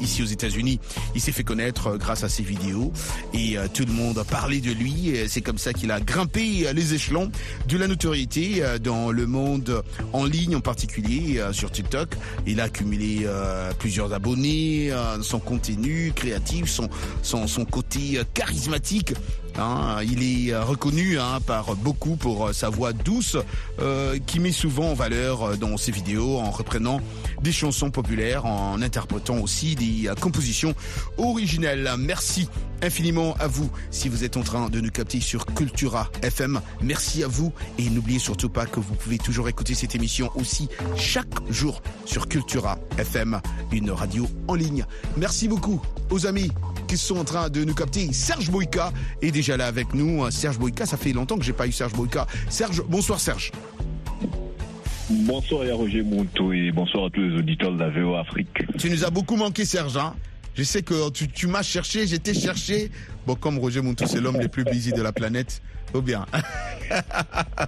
[0.00, 0.80] ici aux États-Unis.
[1.14, 2.92] Il s'est fait connaître grâce à ses vidéos
[3.34, 5.14] et tout le monde a parlé de lui.
[5.28, 7.30] C'est comme ça qu'il a grimpé les échelons
[7.68, 12.14] de la notoriété dans le monde en ligne en particulier euh, sur TikTok.
[12.46, 16.66] Il a accumulé euh, plusieurs abonnés, euh, son contenu créatif,
[17.22, 19.14] son, côté charismatique.
[19.58, 19.98] Hein.
[20.02, 23.36] il est euh, reconnu hein, par beaucoup pour euh, sa voix douce
[23.80, 27.00] euh, qui met souvent en valeur dans ses vidéos en reprenant
[27.42, 30.74] des chansons populaires, en interprétant aussi des compositions
[31.18, 31.90] originelles.
[31.98, 32.48] Merci
[32.82, 36.60] infiniment à vous si vous êtes en train de nous capter sur Cultura FM.
[36.82, 40.68] Merci à vous et n'oubliez surtout pas que vous pouvez toujours écouter cette émission aussi
[40.96, 43.40] chaque jour sur Cultura FM,
[43.72, 44.84] une radio en ligne.
[45.16, 45.80] Merci beaucoup
[46.10, 46.50] aux amis
[46.86, 48.12] qui sont en train de nous capter.
[48.12, 48.92] Serge Boïka
[49.46, 50.28] est déjà là avec nous.
[50.30, 52.26] Serge Boïka, ça fait longtemps que j'ai pas eu Serge Boïka.
[52.48, 53.52] Serge, bonsoir Serge.
[55.08, 58.64] Bonsoir à Roger Monto et bonsour à tous les auditeurs de la VO Afrique.
[58.76, 59.96] Tu nous as beaucoup manqué Serge.
[59.96, 60.14] Hein
[60.54, 62.90] je sais que tu, tu m'as cherché, j'étais cherché.
[63.26, 65.62] Bon, comme Roger Montou, c'est l'homme le plus busy de la planète.
[65.92, 66.26] Faut bien.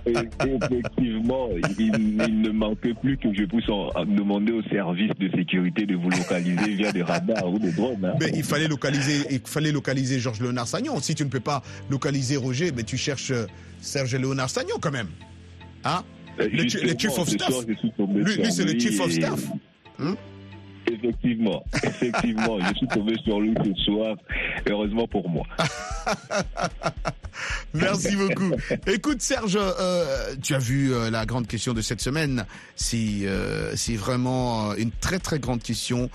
[0.06, 1.48] Effectivement,
[1.78, 1.90] il,
[2.26, 6.10] il ne manquait plus que je puisse en- demander au service de sécurité de vous
[6.10, 8.04] localiser via des radars ou des drones.
[8.04, 8.14] hein.
[8.20, 10.98] Mais il fallait localiser, il fallait localiser Georges Léonard Sagnon.
[11.00, 13.46] Si tu ne peux pas localiser Roger, mais tu cherches euh,
[13.80, 15.08] Serge Léonard Sagnon quand même.
[15.84, 16.02] Hein?
[16.40, 17.54] Euh, le, le chief of staff.
[17.66, 19.40] Lui, c'est le chief of et- staff.
[20.00, 20.14] Hein?
[20.90, 24.16] Effectivement, effectivement, je suis tombé sur lui ce soir,
[24.68, 25.44] heureusement pour moi.
[27.74, 28.52] Merci beaucoup.
[28.86, 32.46] Écoute Serge, euh, tu as vu euh, la grande question de cette semaine.
[32.76, 36.10] C'est euh, vraiment une très très grande question,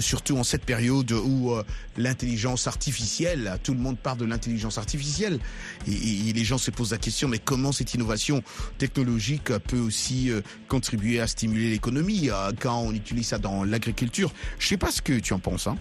[0.00, 1.54] surtout en cette période où
[1.96, 5.38] l'intelligence artificielle, tout le monde parle de l'intelligence artificielle,
[5.86, 8.42] et, les gens se posent la question mais comment cette innovation
[8.78, 10.30] technologique peut aussi
[10.68, 12.30] contribuer à stimuler l'économie
[12.60, 14.32] quand on utilise ça dans l'agriculture?
[14.58, 15.66] Je sais pas ce que tu en penses.
[15.66, 15.76] Hein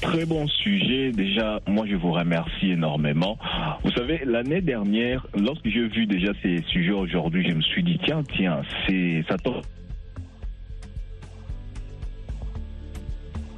[0.00, 1.10] Très bon sujet.
[1.12, 3.36] Déjà, moi, je vous remercie énormément.
[3.82, 7.98] Vous savez, l'année dernière, lorsque j'ai vu déjà ces sujets aujourd'hui, je me suis dit,
[8.04, 9.62] tiens, tiens, c'est, ça tombe.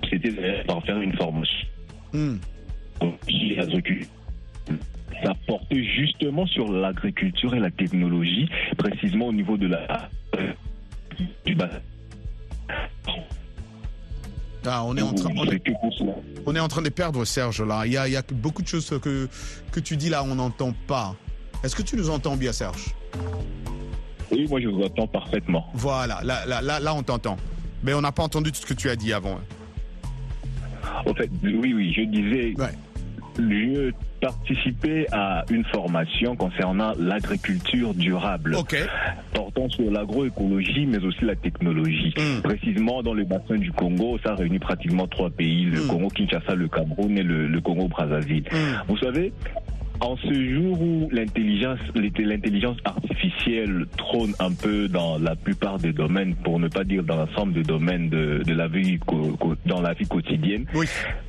[0.09, 0.33] C'était
[0.67, 1.69] par faire une formation.
[2.13, 2.37] Hmm.
[5.23, 10.09] Ça portait justement sur l'agriculture et la technologie, précisément au niveau de la,
[11.45, 11.71] du bas.
[14.67, 15.63] Ah, on est en train, on est,
[16.47, 17.87] on est en train de perdre Serge là.
[17.87, 19.29] Il y a, il y a beaucoup de choses que,
[19.73, 21.17] que tu dis là, on n'entend pas.
[21.65, 22.95] Est-ce que tu nous entends bien, Serge?
[24.31, 25.67] Oui, moi je vous entends parfaitement.
[25.75, 27.37] Voilà, là, là, là, là, on t'entend.
[27.83, 29.41] Mais on n'a pas entendu tout ce que tu as dit avant.
[31.07, 32.55] En fait, oui, oui, je disais,
[33.39, 38.57] je participais à une formation concernant l'agriculture durable,
[39.33, 42.15] portant sur l'agroécologie, mais aussi la technologie.
[42.43, 46.69] Précisément dans le bassin du Congo, ça réunit pratiquement trois pays le Congo Kinshasa, le
[46.69, 48.45] Cameroun et le, le Congo Brazzaville.
[48.89, 49.33] Vous savez.
[50.01, 56.35] En ce jour où l'intelligence, l'intelligence artificielle trône un peu dans la plupart des domaines,
[56.37, 58.99] pour ne pas dire dans l'ensemble des domaines de, de la vie,
[59.67, 60.65] dans la vie quotidienne,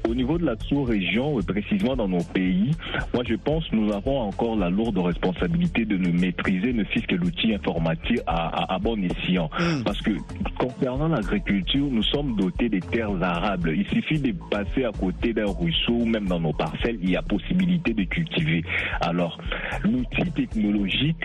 [0.07, 2.71] au niveau de la sous-région, et précisément dans nos pays,
[3.13, 7.07] moi je pense que nous avons encore la lourde responsabilité de nous maîtriser, ne fût-ce
[7.07, 9.49] que l'outil informatique à, à, à bon escient.
[9.83, 10.11] Parce que
[10.57, 13.73] concernant l'agriculture, nous sommes dotés des terres arables.
[13.75, 17.15] Il suffit de passer à côté d'un ruisseau ou même dans nos parcelles, il y
[17.17, 18.60] a possibilité de cultiver.
[19.01, 19.37] Alors,
[19.83, 21.23] l'outil technologique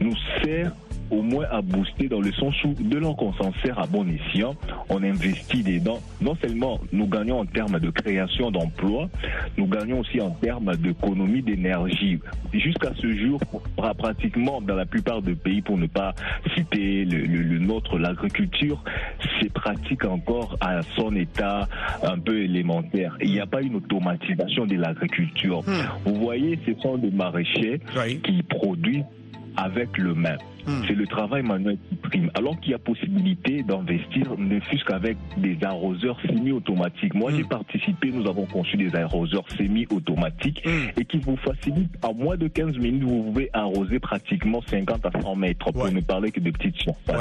[0.00, 0.72] nous sert
[1.10, 4.06] au moins à booster dans le sens où, de l'an qu'on s'en sert à bon
[4.08, 4.54] escient,
[4.88, 6.00] on investit dedans.
[6.20, 9.08] Non seulement nous gagnons en termes de création d'emplois,
[9.56, 12.18] nous gagnons aussi en termes d'économie d'énergie.
[12.52, 13.40] Jusqu'à ce jour,
[13.76, 16.14] pra- pratiquement dans la plupart des pays, pour ne pas
[16.54, 18.82] citer le, le- le nôtre, l'agriculture,
[19.40, 21.68] c'est pratique encore à son état
[22.02, 23.16] un peu élémentaire.
[23.20, 25.62] Il n'y a pas une automatisation de l'agriculture.
[26.04, 27.80] Vous voyez, ce sont des maraîchers
[28.22, 29.04] qui produisent
[29.56, 30.36] avec le main.
[30.86, 32.30] C'est le travail manuel qui prime.
[32.34, 37.14] Alors qu'il y a possibilité d'investir, ne fût-ce qu'avec des arroseurs semi-automatiques.
[37.14, 40.62] Moi, j'ai participé, nous avons conçu des arroseurs semi-automatiques
[40.96, 45.20] et qui vous facilitent, en moins de 15 minutes, vous pouvez arroser pratiquement 50 à
[45.20, 47.16] 100 mètres, pour ne parler que de petites surfaces.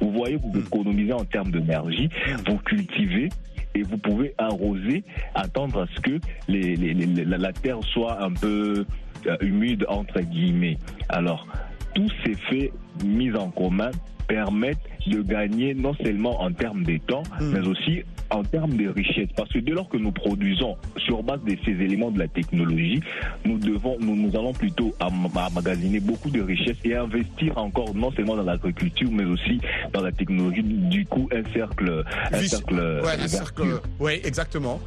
[0.00, 2.08] Vous voyez, vous économisez en termes d'énergie,
[2.46, 3.28] vous cultivez
[3.74, 5.02] et vous pouvez arroser,
[5.34, 8.84] attendre à ce que les, les- les- la, la terre soit un peu
[9.26, 10.78] euh, humide entre guillemets.
[11.08, 11.46] Alors,
[11.94, 12.72] tous ces faits
[13.04, 13.90] mis en commun
[14.26, 19.28] permettent de gagner non seulement en termes de temps, mais aussi en termes de richesse.
[19.36, 23.00] Parce que dès lors que nous produisons sur base de ces éléments de la technologie,
[23.44, 28.34] nous devons, nous, nous allons plutôt emmagasiner beaucoup de richesses et investir encore non seulement
[28.36, 29.60] dans l'agriculture, mais aussi
[29.92, 30.62] dans la technologie.
[30.62, 33.28] Du coup, un cercle, un cercle, ouais, un vertueux.
[33.28, 33.80] cercle.
[34.00, 34.80] Ouais, exactement.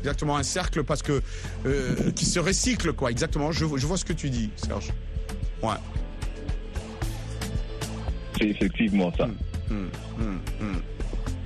[0.00, 1.22] Exactement, un cercle parce que
[1.64, 3.10] euh, qui se recycle, quoi.
[3.10, 3.52] Exactement.
[3.52, 4.90] Je, je vois ce que tu dis, Serge.
[5.62, 5.76] Ouais.
[8.38, 9.24] C'est effectivement ça.
[9.70, 10.82] Hum, hum, hum.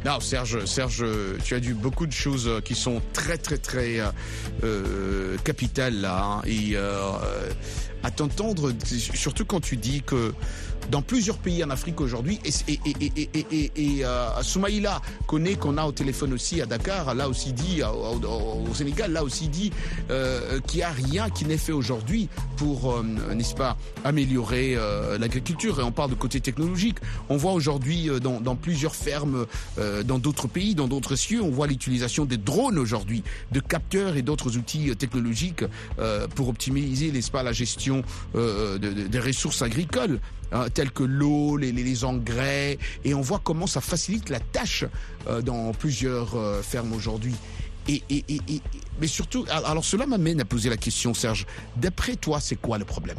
[0.05, 1.05] Non, Serge, Serge,
[1.45, 4.07] tu as dit beaucoup de choses euh, qui sont très, très, très euh,
[4.63, 6.23] euh, capitales là.
[6.23, 6.43] hein.
[6.47, 10.33] et à t'entendre, surtout quand tu dis que
[10.91, 15.85] dans plusieurs pays en Afrique aujourd'hui, et, et, et, et, euh, Soumaïla connaît qu'on a
[15.85, 19.73] au téléphone aussi à Dakar, là aussi dit, au, au- au Sénégal, là aussi dit
[20.11, 23.03] euh, qu'il n'y a rien qui n'est fait aujourd'hui pour, euh,
[23.35, 25.81] n'est-ce pas, améliorer euh, l'agriculture.
[25.81, 26.99] Et on parle de côté technologique.
[27.29, 29.47] On voit aujourd'hui euh, dans, dans plusieurs fermes,
[29.79, 33.23] euh, dans d'autres pays, dans d'autres cieux, on voit l'utilisation des drones aujourd'hui,
[33.53, 35.65] de capteurs et d'autres outils technologiques
[36.35, 38.03] pour optimiser, n'est-ce pas, la gestion
[38.35, 40.21] de- de- des ressources agricoles.
[40.53, 44.85] Hein, telles que l'eau, les, engrais, et on voit comment ça facilite la tâche
[45.29, 47.35] euh, dans plusieurs euh, fermes aujourd'hui.
[47.89, 48.03] Et,
[49.01, 51.47] mais surtout, alors cela m'amène à poser la question, Serge.
[51.77, 53.19] D'après toi, c'est quoi le problème?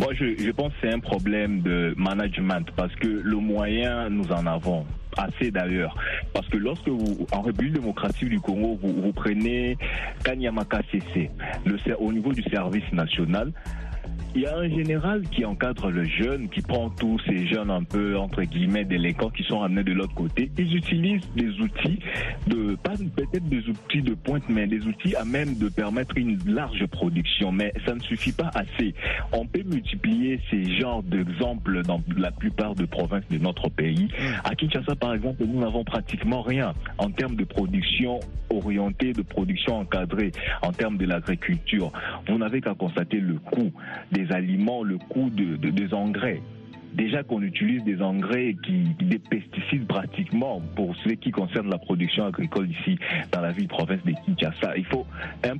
[0.00, 4.46] Moi, je, pense que c'est un problème de management parce que le moyen, nous en
[4.46, 4.86] avons
[5.16, 5.94] assez d'ailleurs.
[6.32, 9.76] Parce que lorsque vous, en République démocratique du Congo, vous, prenez
[10.24, 11.30] Kanyamaka CC,
[11.64, 13.52] le, au niveau du service national,
[14.34, 17.82] il y a un général qui encadre le jeune, qui prend tous ces jeunes un
[17.82, 20.50] peu, entre guillemets, délinquants qui sont amenés de l'autre côté.
[20.56, 21.98] Ils utilisent des outils,
[22.46, 26.38] de, pas peut-être des outils de pointe, mais des outils à même de permettre une
[26.46, 27.52] large production.
[27.52, 28.94] Mais ça ne suffit pas assez.
[29.32, 34.08] On peut multiplier ces genres d'exemples dans la plupart des provinces de notre pays.
[34.44, 38.20] À Kinshasa, par exemple, nous n'avons pratiquement rien en termes de production
[38.50, 41.90] orientée, de production encadrée, en termes de l'agriculture.
[42.28, 43.72] Vous n'avez qu'à constater le coût
[44.10, 46.40] des aliments, le coût de- de- des engrais.
[46.94, 52.26] Déjà qu'on utilise des engrais qui, des pesticides pratiquement pour ce qui concerne la production
[52.26, 52.98] agricole ici
[53.32, 54.76] dans la ville province de Kinshasa.
[54.76, 55.06] Il faut
[55.44, 55.54] un,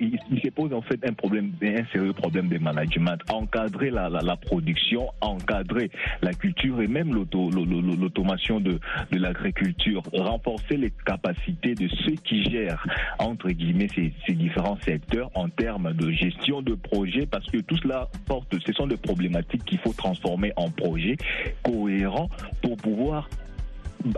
[0.00, 3.18] il, se pose en fait un problème, un sérieux problème de management.
[3.30, 5.90] Encadrer la, la, production, encadrer
[6.22, 8.78] la culture et même l'auto- l'au- l'au- l'automation de,
[9.10, 10.02] de l'agriculture.
[10.12, 12.84] Renforcer les capacités de ceux qui gèrent
[13.18, 17.76] entre guillemets ces, ces différents secteurs en termes de gestion de projets parce que tout
[17.78, 21.16] cela porte, ce sont des problématiques qu'il faut transformer en projets
[21.64, 22.28] cohérents
[22.62, 23.28] pour pouvoir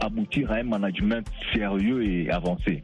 [0.00, 2.82] aboutir à un management sérieux et avancé.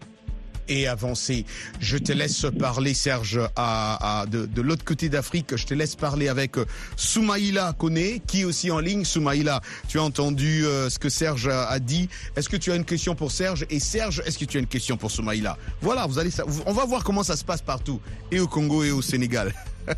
[0.68, 1.44] et avancer.
[1.80, 5.56] Je te laisse parler, Serge, à, de, l'autre côté d'Afrique.
[5.56, 6.64] Je te laisse parler avec euh,
[6.96, 9.04] Soumaïla Kone, qui est aussi en ligne.
[9.04, 12.08] Soumaïla, tu as entendu euh, ce que Serge a, dit.
[12.36, 13.66] Est-ce que tu as une question pour Serge?
[13.70, 15.58] Et Serge, est-ce que tu as une question pour Soumaïla?
[15.80, 16.30] Voilà, vous allez,
[16.64, 18.00] on va voir comment ça se passe partout,
[18.30, 19.52] et au Congo et au Sénégal.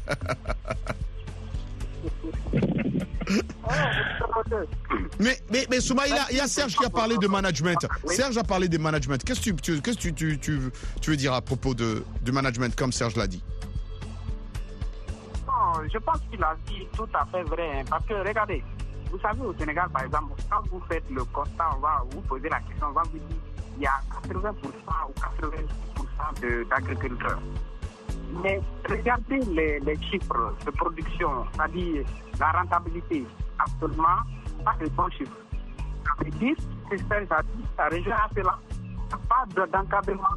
[5.20, 7.86] Mais, mais, mais Soumaïla, il y a Serge qui a parlé de management.
[8.06, 9.22] Serge a parlé de management.
[9.24, 10.70] Qu'est-ce que tu, tu- tu,
[11.00, 13.42] tu, veux dire à propos de, de management, comme Serge l'a dit?
[15.92, 17.80] Je pense qu'il a dit tout à fait vrai.
[17.80, 18.62] hein, parce que regardez,
[19.10, 22.48] vous savez, au Sénégal, par exemple, quand vous faites le constat, on va vous poser
[22.48, 23.36] la question, on va vous dire
[23.76, 24.52] il y a 80%
[25.08, 27.40] ou 90% de- d'agriculteurs.
[28.42, 32.04] Mais regardez les, les chiffres de production, c'est-à-dire
[32.38, 33.24] la rentabilité,
[33.58, 34.22] actuellement,
[34.64, 35.32] pas de bons chiffres.
[36.04, 36.56] Ça veut dire
[36.90, 37.40] que ça
[37.78, 38.58] la région a fait là.
[38.72, 40.28] Il n'y a pas de- d'encadrement.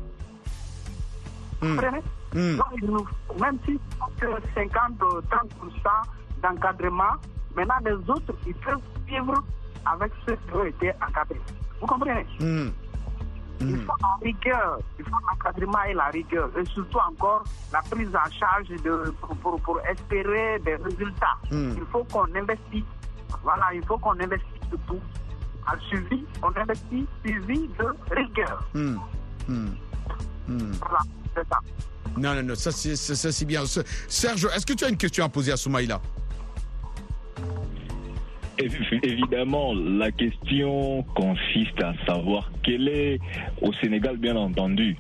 [1.62, 2.02] Vous comprenez
[2.34, 2.58] Hmm.
[2.58, 3.08] Donc,
[3.40, 3.80] même si
[4.20, 6.02] que 50 ou 30%
[6.44, 7.14] d'encadrement,
[7.56, 9.34] maintenant les autres, ils peuvent vivre
[9.86, 11.42] avec ceux qui ont été encadrés.
[11.80, 12.26] Vous comprenez
[13.60, 17.44] Il faut la rigueur, il faut l'encadrement et la rigueur, et surtout encore
[17.74, 21.38] la prise en charge de, pour, pour, pour espérer des résultats.
[21.50, 21.74] Hmm.
[21.76, 22.84] Il faut qu'on investisse,
[23.44, 25.02] voilà, il faut qu'on investisse tout.
[25.70, 28.64] En suivi, on investit suivi de rigueur.
[28.74, 28.98] Hmm.
[29.48, 29.70] Hmm.
[30.48, 31.00] Voilà,
[31.36, 31.60] c'est ça.
[32.16, 33.64] Non, non, non, ça c'est, ça, ça, c'est bien.
[34.08, 36.00] Serge, est-ce que tu as une question à poser à Soumaïla?
[38.60, 43.20] Évidemment, la question consiste à savoir quel est,
[43.62, 44.98] au Sénégal bien entendu,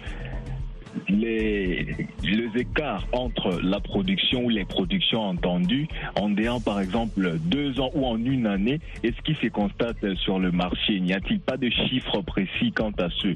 [1.09, 7.79] les, les écarts entre la production ou les productions entendues en déant par exemple deux
[7.79, 11.57] ans ou en une année, est-ce qui se constate sur le marché N'y a-t-il pas
[11.57, 13.35] de chiffres précis quant à ce?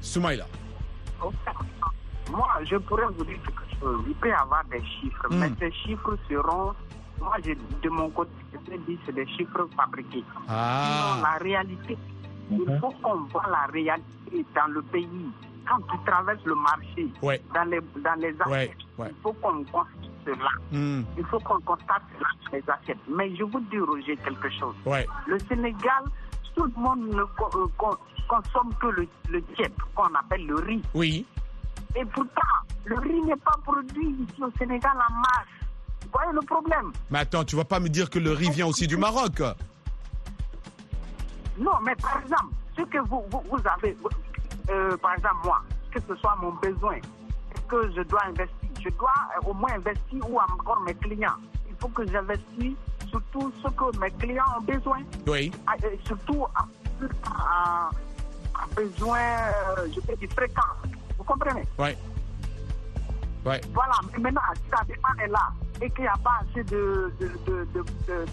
[0.00, 0.46] Soumaïla.
[2.30, 4.04] moi, je pourrais vous dire quelque chose.
[4.08, 5.38] Il peut y avoir des chiffres, Hmm.
[5.40, 6.72] mais ces chiffres seront,
[7.20, 7.52] moi, je-
[7.82, 10.24] de mon côté, je dire c'est des chiffres fabriqués.
[10.48, 10.84] Ah.
[11.14, 11.98] Sinon, la réalité,
[12.50, 15.30] il faut qu'on voit la réalité dans le pays.
[15.68, 17.42] Quand tu traverses le marché, Ouais.
[17.54, 19.08] dans les, dans les assiettes, Ouais, ouais.
[19.10, 19.86] il faut qu'on constate
[20.24, 20.48] cela.
[20.72, 21.02] Hmm.
[21.18, 22.98] Il faut qu'on constate cela dans les assiettes.
[23.08, 24.74] Mais je vous dis, Roger, quelque chose.
[24.86, 25.06] Ouais.
[25.26, 26.04] Le Sénégal,
[26.56, 27.98] tout le monde ne co- euh, co-
[28.28, 30.82] consomme que le, le tiep, qu'on appelle le riz.
[30.94, 31.26] Oui.
[31.96, 32.40] Et pourtant,
[32.86, 35.48] le riz n'est pas produit ici au Sénégal en masse.
[36.12, 38.86] Voyez le problème Mais attends, tu vas pas me dire que le riz vient aussi
[38.86, 39.40] du Maroc
[41.58, 43.96] Non, mais par exemple, ce que vous, vous, vous avez,
[44.70, 46.98] euh, par exemple, moi, que ce soit mon besoin,
[47.68, 51.36] que je dois investir, je dois euh, au moins investir ou encore mes clients.
[51.68, 52.76] Il faut que j'investisse
[53.08, 54.98] sur tout ce que mes clients ont besoin.
[55.26, 55.50] Oui.
[55.66, 57.90] Ah, et surtout à,
[58.74, 60.62] besoin, euh, je peux dire, fréquent.
[61.16, 61.64] Vous comprenez?
[61.78, 61.96] Ouais.
[63.44, 65.48] Voilà, mais maintenant, si la demande est là
[65.80, 67.66] et qu'il n'y a pas assez de, de, de,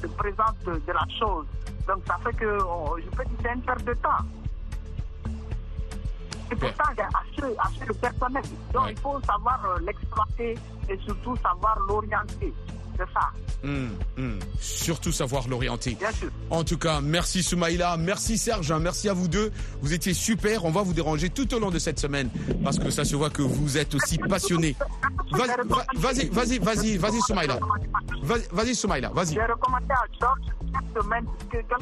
[0.01, 1.45] de, présence de, la chose,
[1.87, 4.25] donc ça fait que oh, je peux dire c'est une perte de temps.
[6.51, 8.43] Et pourtant, il y a assez, assez de personnel.
[8.71, 10.55] Donc il faut savoir euh, l'exploiter
[10.87, 12.53] et surtout savoir l'orienter.
[12.97, 13.31] C'est ça.
[13.63, 13.87] Hmm,
[14.17, 14.39] hmm.
[14.59, 15.95] Surtout savoir l'orienter.
[15.95, 16.29] Bien sûr.
[16.49, 19.51] En tout cas, merci Soumaïla, merci Serge, hein, merci à vous deux.
[19.81, 20.65] Vous étiez super.
[20.65, 22.29] On va vous déranger tout au long de cette semaine
[22.63, 24.17] parce que ça se voit que vous êtes aussi
[25.65, 27.59] va- Vas-y, vas-y, vas-y, vas-y Soumaïla.
[28.23, 29.33] Vas- Vas-y Soumaïla, vas-y.
[29.33, 31.77] J'ai recommandé à Georges cette semaine que quelqu'un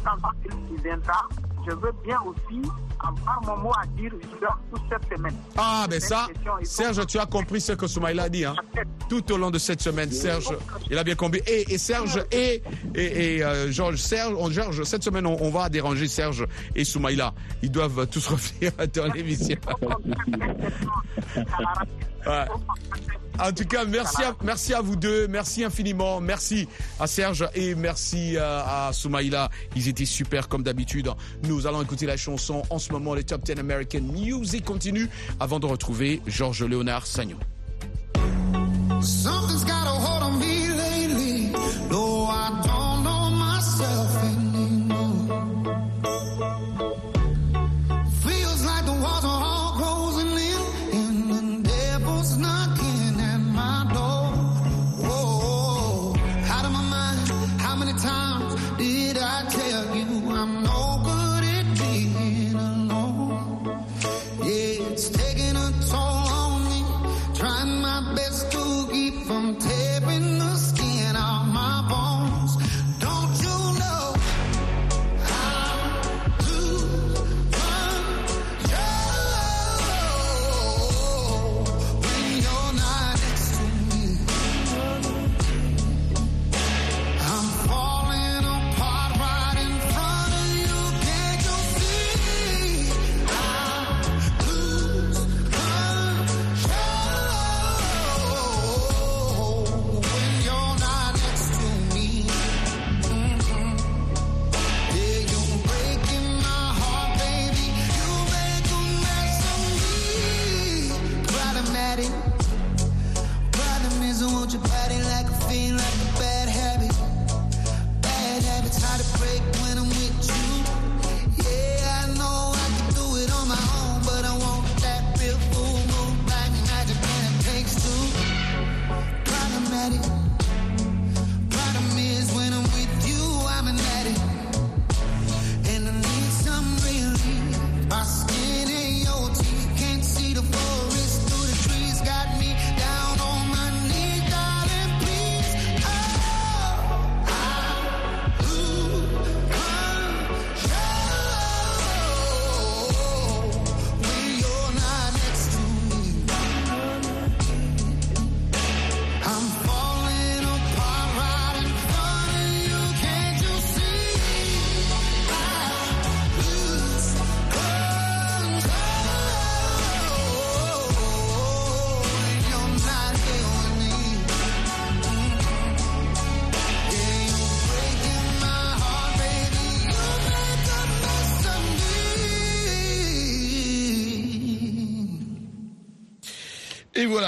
[0.84, 1.28] viendra.
[1.66, 2.61] Je veux bien aussi
[2.99, 4.11] avoir mon mot à dire
[4.72, 5.36] toute cette semaine.
[5.57, 6.28] Ah, ben C'est ça,
[6.64, 8.45] Serge, tu as compris ce que Soumaïla a dit.
[8.45, 8.55] Hein.
[9.09, 10.49] Tout au long de cette semaine, Serge,
[10.89, 11.41] il a bien compris.
[11.47, 12.61] Et, et Serge et,
[12.95, 16.45] et, et, euh, Georges, Serge, on, Georges, cette semaine, on, on va déranger Serge
[16.76, 17.34] et Soumaïla.
[17.61, 19.57] Ils doivent tous revenir dans l'émission.
[22.26, 26.67] En tout cas, merci à, merci à vous deux, merci infiniment, merci
[26.99, 29.49] à Serge et merci euh, à Soumaïla.
[29.76, 31.09] Ils étaient super comme d'habitude.
[31.43, 35.09] Nous allons écouter la chanson en ce moment, les Top 10 American Music continue
[35.39, 37.38] avant de retrouver Georges Léonard Sagnon.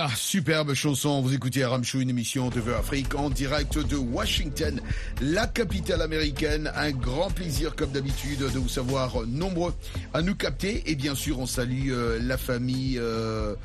[0.06, 1.20] Voilà, superbe chanson.
[1.22, 4.80] Vous écoutez Aram Show, une émission de Vœux Afrique en direct de Washington,
[5.20, 6.72] la capitale américaine.
[6.76, 9.74] Un grand plaisir, comme d'habitude, de vous savoir nombreux
[10.14, 10.84] à nous capter.
[10.92, 13.00] Et bien sûr, on salue euh, la famille.
[13.00, 13.56] euh,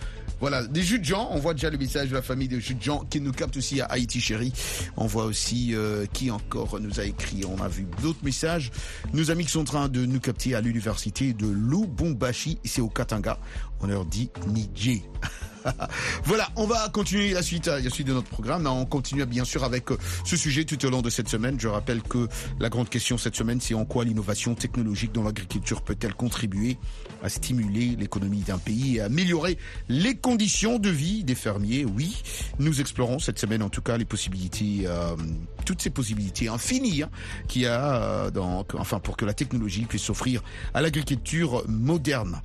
[0.41, 2.77] Voilà, des jus on voit déjà le message de la famille de jus
[3.11, 4.55] qui nous capte aussi à Haïti chérie.
[4.97, 8.71] On voit aussi euh, qui encore nous a écrit, on a vu d'autres messages.
[9.13, 12.89] Nos amis qui sont en train de nous capter à l'université de Lubumbashi, c'est au
[12.89, 13.39] Katanga.
[13.81, 15.03] On leur dit Nidje.
[16.25, 18.67] voilà, on va continuer la suite, la suite de notre programme.
[18.67, 21.59] On continue bien sûr avec euh, ce sujet tout au long de cette semaine.
[21.59, 25.83] Je rappelle que la grande question cette semaine, c'est en quoi l'innovation technologique dans l'agriculture
[25.83, 26.79] peut-elle contribuer
[27.23, 29.59] à stimuler l'économie d'un pays et à améliorer
[29.89, 31.85] les conditions de vie des fermiers?
[31.85, 32.23] Oui,
[32.59, 35.17] nous explorons cette semaine en tout cas les possibilités, euh,
[35.65, 37.11] toutes ces possibilités infinies hein,
[37.49, 40.43] qu'il y a euh, dans, enfin pour que la technologie puisse s'offrir
[40.75, 42.41] à l'agriculture moderne.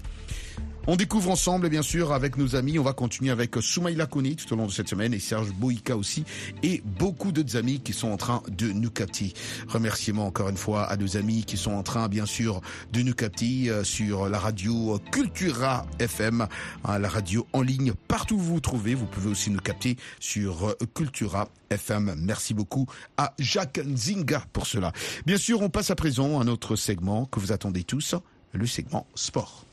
[0.87, 2.77] On découvre ensemble, bien sûr, avec nos amis.
[2.77, 5.97] On va continuer avec Soumaïla Koni tout au long de cette semaine et Serge Boïka
[5.97, 6.25] aussi
[6.61, 9.33] et beaucoup d'autres amis qui sont en train de nous capter.
[9.67, 12.61] Remerciements encore une fois à nos amis qui sont en train, bien sûr,
[12.93, 16.47] de nous capter euh, sur la radio Cultura FM,
[16.83, 18.93] hein, la radio en ligne partout où vous vous trouvez.
[18.93, 22.13] Vous pouvez aussi nous capter sur euh, Cultura FM.
[22.19, 22.85] Merci beaucoup
[23.17, 24.91] à Jacques Nzinga pour cela.
[25.25, 28.13] Bien sûr, on passe à présent à notre segment que vous attendez tous,
[28.53, 29.65] le segment sport.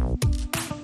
[0.00, 0.77] あっ!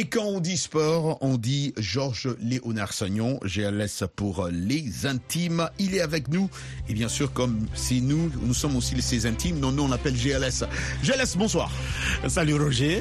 [0.00, 5.68] Et quand on dit sport, on dit Georges Léonard Sagnon, GLS pour les intimes.
[5.80, 6.48] Il est avec nous.
[6.88, 10.14] Et bien sûr, comme c'est nous, nous sommes aussi ses intimes, non, nous on l'appelle
[10.14, 10.62] GLS.
[11.02, 11.72] GLS, bonsoir.
[12.28, 13.00] Salut Roger,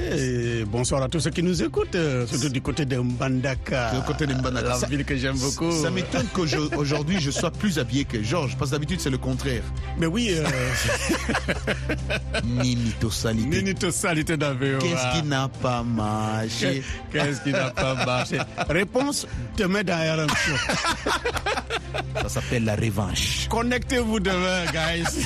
[0.62, 3.92] et bonsoir à tous ceux qui nous écoutent, euh, surtout du côté de Mbandaka.
[3.94, 4.68] Du côté de Mbandaka.
[4.70, 5.72] La Ça- ville que j'aime beaucoup.
[5.72, 9.62] Ça m'étonne qu'aujourd'hui je sois plus habillé que Georges, parce que d'habitude c'est le contraire.
[10.00, 10.44] Mais oui, euh,
[12.44, 13.62] Ninito salité.
[13.62, 14.80] Ninito salité d'Avéo.
[14.80, 16.82] Qu'est-ce qui n'a pas marché?
[17.12, 18.40] Qu'est-ce qui n'a pas marché?
[18.70, 19.26] Réponse
[19.58, 20.56] demain dans RM Show.
[22.22, 23.48] Ça s'appelle la revanche.
[23.50, 25.24] Connectez-vous demain, guys.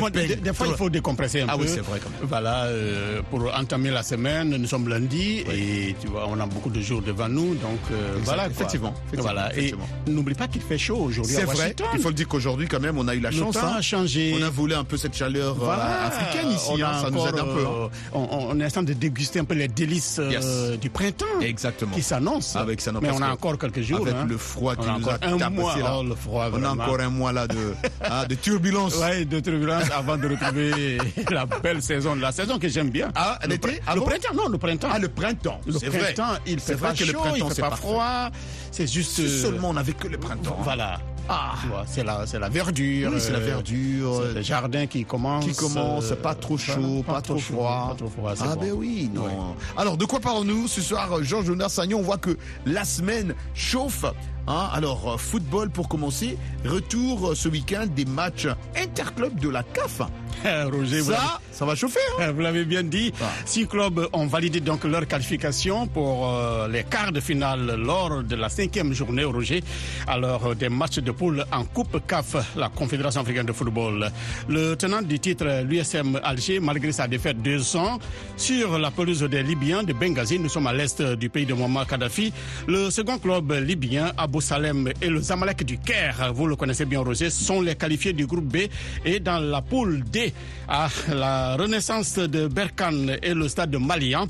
[0.00, 1.62] Bon, des, des fois, il faut décompresser un Ah peu.
[1.64, 2.20] oui, c'est vrai quand même.
[2.28, 6.70] Voilà, euh, pour entamer la semaine, nous sommes lundi et tu vois, on a beaucoup
[6.70, 8.46] de jours devant nous, donc euh, voilà.
[8.48, 9.56] Effectivement, effectivement, Voilà.
[9.58, 9.74] Et
[10.06, 11.34] n'oublie pas qu'il fait chaud aujourd'hui.
[11.34, 13.54] C'est vrai, il faut le dire qu'aujourd'hui quand même on a eu la Le chance.
[13.54, 13.76] temps hein.
[13.78, 14.34] a changé.
[14.40, 16.06] On a voulu un peu cette chaleur euh, Voilà.
[16.06, 17.64] africaine ici, On hein, ça nous aide un peu.
[17.66, 17.90] hein.
[18.14, 21.94] on, on est en train de déguster un peu les délices euh, du printemps Exactement.
[21.94, 22.58] qui s'annoncent.
[22.58, 24.06] Avec ça, non, Mais on a encore quelques jours.
[24.06, 25.76] Avec le froid qui encore un mois.
[25.76, 25.96] là.
[25.98, 27.74] Oh, le froid, on a encore un mois là de,
[28.04, 28.96] hein, de turbulence.
[28.98, 30.98] Ouais, de turbulence avant de retrouver
[31.30, 33.10] la belle saison, la saison que j'aime bien.
[33.14, 34.88] Ah, l'été Ah le bon printemps, non, le printemps.
[34.92, 35.60] Ah, le printemps.
[35.66, 36.12] Le vrai.
[36.12, 38.30] printemps, il fait pas que le chaud, printemps, il fait pas froid.
[38.70, 39.18] C'est juste.
[39.20, 40.58] Euh, seulement on n'avait que le printemps.
[40.62, 40.98] Voilà.
[41.28, 41.54] Ah.
[41.88, 43.10] C'est la, c'est la verdure.
[43.12, 44.22] Oui, c'est la euh, verdure.
[44.28, 45.44] c'est le jardin qui commence.
[45.44, 47.88] Qui commence, euh, pas trop chaud, pas, trop chaud, froid.
[47.90, 48.60] Pas trop froid, Ah bon.
[48.60, 49.56] ben oui, non.
[49.76, 51.98] Alors de quoi parlons-nous ce soir, Georges Jonas Sagnon?
[51.98, 54.04] On voit que la semaine chauffe.
[54.46, 56.38] Hein Alors euh, football pour commencer.
[56.64, 60.02] Retour euh, ce week-end des matchs interclubs de la CAF.
[60.72, 61.98] Roger, Ça, ça va chauffer.
[62.20, 63.12] hein Vous l'avez bien dit.
[63.20, 63.24] Ah.
[63.44, 68.36] Six clubs ont validé donc leur qualification pour euh, les quarts de finale lors de
[68.36, 69.62] la cinquième journée au Roger.
[70.06, 74.10] Alors, euh, des matchs de poule en Coupe CAF, la Confédération africaine de football.
[74.48, 77.98] Le tenant du titre, l'USM Alger, malgré sa défaite 200
[78.36, 81.86] sur la pelouse des Libyens de Benghazi, nous sommes à l'est du pays de Muammar
[81.86, 82.32] Kadhafi.
[82.66, 87.00] Le second club libyen, Abu Salem et le Zamalek du Caire, vous le connaissez bien
[87.00, 88.56] Roger, sont les qualifiés du groupe B
[89.04, 90.25] et dans la poule D
[90.68, 94.26] à la renaissance de Berkane et le stade de Malian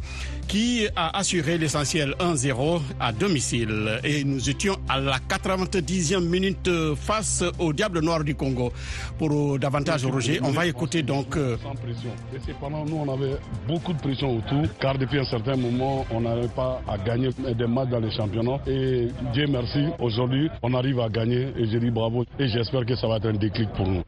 [0.49, 3.99] qui a assuré l'essentiel 1-0 à domicile.
[4.05, 8.73] Et nous étions à la 90e minute face au Diable Noir du Congo.
[9.19, 11.37] Pour davantage, Roger, on va écouter donc...
[11.37, 12.11] euh, Sans pression.
[12.33, 13.37] Et c'est pendant nous, on avait
[13.67, 17.67] beaucoup de pression autour, car depuis un certain moment, on n'arrivait pas à gagner des
[17.67, 18.61] matchs dans les championnats.
[18.69, 22.25] Et Dieu merci, aujourd'hui, on arrive à gagner et je dis bravo.
[22.39, 24.03] Et j'espère que ça va être un déclic pour nous.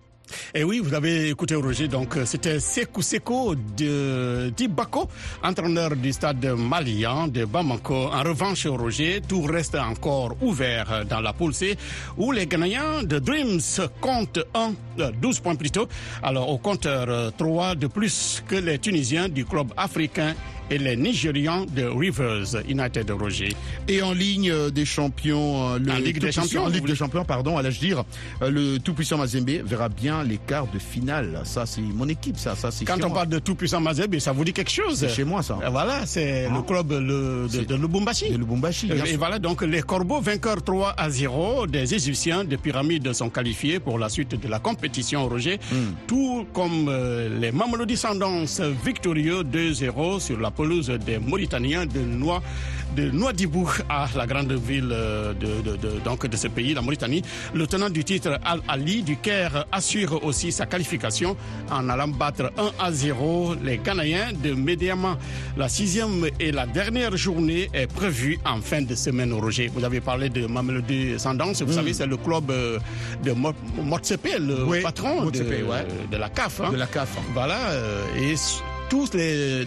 [0.54, 5.08] Et oui, vous avez écouté Roger, donc euh, c'était Sekou Seko de d'Ibako,
[5.42, 8.08] entraîneur du stade malien de Bamako.
[8.12, 11.76] En revanche, Roger, tout reste encore ouvert dans la poule C,
[12.16, 13.60] où les Ghanéens de Dreams
[14.00, 15.88] comptent 1, euh, 12 points plutôt,
[16.22, 20.34] alors au compteur euh, 3 de plus que les Tunisiens du club africain
[20.70, 23.54] et les Nigérians de Rivers United Roger.
[23.88, 26.86] Et en ligne euh, des champions, euh, le En Ligue des tout-puissant- Champions, en Ligue
[26.86, 28.04] des champions, pardon, allais-je dire,
[28.42, 31.40] euh, le tout puissant Mazembe verra bien les quarts de finale.
[31.44, 33.18] Ça, c'est mon équipe, ça, ça, c'est Quand on moi.
[33.18, 34.96] parle de tout puissant Mazembe, ça vous dit quelque chose?
[34.98, 35.58] C'est chez moi, ça.
[35.70, 38.30] Voilà, c'est le club le- de, Lubumbashi.
[38.30, 43.12] de Lubumbashi, Et voilà, donc les Corbeaux vainqueurs 3 à 0 des Égyptiens de Pyramide
[43.12, 45.58] sont qualifiés pour la suite de la compétition, Roger.
[45.72, 45.92] Hmm.
[46.06, 47.96] Tout comme euh, les Mamelody
[48.84, 52.42] victorieux 2-0 sur la pelouse des Mauritaniens de Noix
[52.96, 56.80] de Nouadhibou à la grande ville euh, de, de, de, donc de ce pays, la
[56.82, 57.22] Mauritanie.
[57.54, 61.36] Le tenant du titre Al Ali du Caire assure aussi sa qualification
[61.70, 65.16] en allant battre 1 à 0 les Ghanéens de Médiaman.
[65.56, 69.70] La sixième et la dernière journée est prévue en fin de semaine au Roger.
[69.72, 71.80] Vous avez parlé de Mamelody Sundowns, vous Mm.
[71.80, 72.78] savez, c'est le club euh,
[73.22, 73.52] de Mo-
[73.84, 75.86] Motsepe, le Oui, patron de, Motsepe, ouais.
[76.11, 76.62] de la CAF.
[76.62, 76.72] hein.
[76.72, 77.11] De la CAF.
[77.34, 78.34] Voilà, euh, et
[78.88, 79.66] tous les,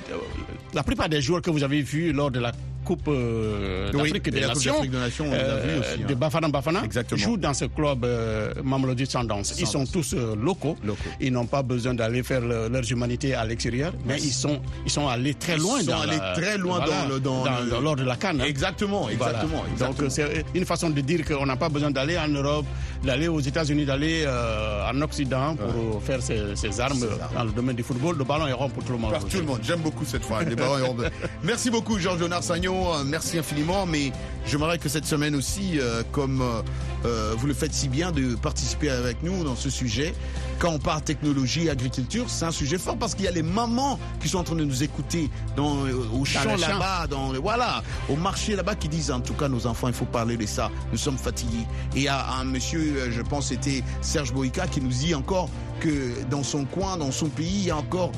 [0.74, 2.52] la plupart des joueurs que vous avez vus lors de la
[2.92, 6.08] Coupe euh, d'Afrique des Nations, d'Afrique des Nations, on les a vus aussi, hein.
[6.10, 7.22] de Bafana Bafana, Exactement.
[7.22, 9.44] jouent dans ce club euh, Mamelody Sundowns.
[9.58, 10.76] Ils sont tous euh, locaux.
[11.22, 14.92] Ils n'ont pas besoin d'aller faire le- leur humanité à l'extérieur, mais ils sont, ils
[14.92, 15.78] sont allés très loin.
[15.80, 18.04] Ils sont dans allés la- très loin voilà, dans le- dans le- dans- lors de
[18.04, 18.42] la Cannes.
[18.42, 18.46] hein.
[18.46, 19.14] Exactement, Voilà.
[19.14, 19.90] exactement, exactement.
[19.92, 22.66] Donc euh, c'est une façon de dire qu'on n'a pas besoin d'aller en Europe,
[23.06, 27.78] d'aller aux États-Unis, d'aller euh, en Occident pour faire ses, ses armes dans le domaine
[27.78, 28.18] du football.
[28.18, 29.12] Le ballon est rond pour tout le monde.
[29.12, 29.60] Par tout le monde.
[29.64, 30.24] J'aime beaucoup cette.
[30.50, 30.98] Les ballons ronds.
[31.44, 32.81] Merci beaucoup, Georges-Léonard Sagnon.
[32.90, 33.86] Euh, Merci infiniment.
[33.86, 34.12] Mais
[34.46, 36.42] j'aimerais que cette semaine aussi, euh, comme
[37.06, 40.14] euh, vous le faites si bien, de participer avec nous dans ce sujet.
[40.60, 44.00] Quand on parle technologie, agriculture, c'est un sujet fort parce qu'il y a les mamans
[44.22, 48.16] qui sont en train de nous écouter dans, euh, au champ là-bas, dans voilà, au
[48.16, 50.70] marché là-bas qui disent en tout cas nos enfants, il faut parler de ça.
[50.92, 51.66] Nous sommes fatigués.
[51.96, 55.50] Et il y a un monsieur, je pense c'était Serge Boïka, qui nous dit encore
[55.80, 58.12] que dans son coin, dans son pays, il y a encore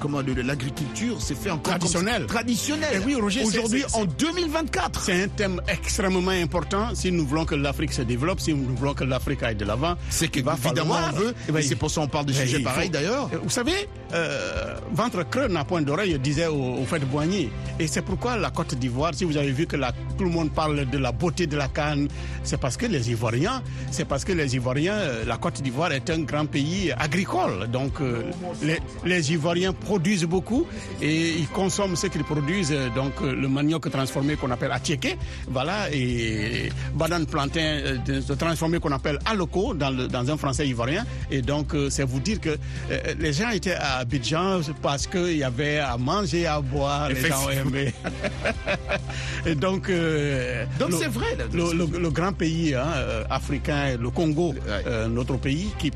[0.00, 2.26] comment l'agriculture, c'est fait encore comme- Traditionnel.
[2.26, 3.00] traditionnel.
[3.02, 5.00] Et oui, Roger, aujourd'hui en 2024.
[5.02, 6.94] C'est un thème extrêmement important.
[6.94, 9.94] Si nous voulons que l'Afrique se développe, si nous voulons que l'Afrique aille de l'avant,
[10.10, 12.90] c'est qu'évidemment, on veut, ben, et c'est pour ça qu'on parle de sujets il pareils,
[12.90, 13.30] d'ailleurs.
[13.42, 17.50] Vous savez, euh, ventre creux n'a point d'oreille, disait au, au fait Boigny.
[17.78, 20.86] Et c'est pourquoi la Côte d'Ivoire, si vous avez vu que tout le monde parle
[20.88, 22.08] de la beauté de la canne,
[22.42, 26.08] c'est parce que les Ivoiriens, c'est parce que les Ivoiriens, euh, la Côte d'Ivoire est
[26.10, 27.68] un grand pays agricole.
[27.70, 28.22] Donc euh,
[29.04, 30.66] les, Ivoiriens produisent beaucoup
[31.02, 32.74] et ils consomment ce qu'ils produisent.
[32.94, 37.80] Donc le manioc transformé qu'on appelle atieke, voilà, et banane plantain
[38.38, 41.04] transformé qu'on appelle aloko dans, dans un français ivoirien.
[41.30, 42.56] Et donc c'est vous dire que
[43.18, 47.48] les gens étaient à Abidjan parce qu'il y avait à manger, à boire, les gens
[47.50, 47.92] aimaient.
[49.46, 53.96] et donc, euh, Donc c'est vrai, là, le, le- le grand pays hein, euh, africain,
[54.00, 55.90] le Congo, euh, notre pays, qui,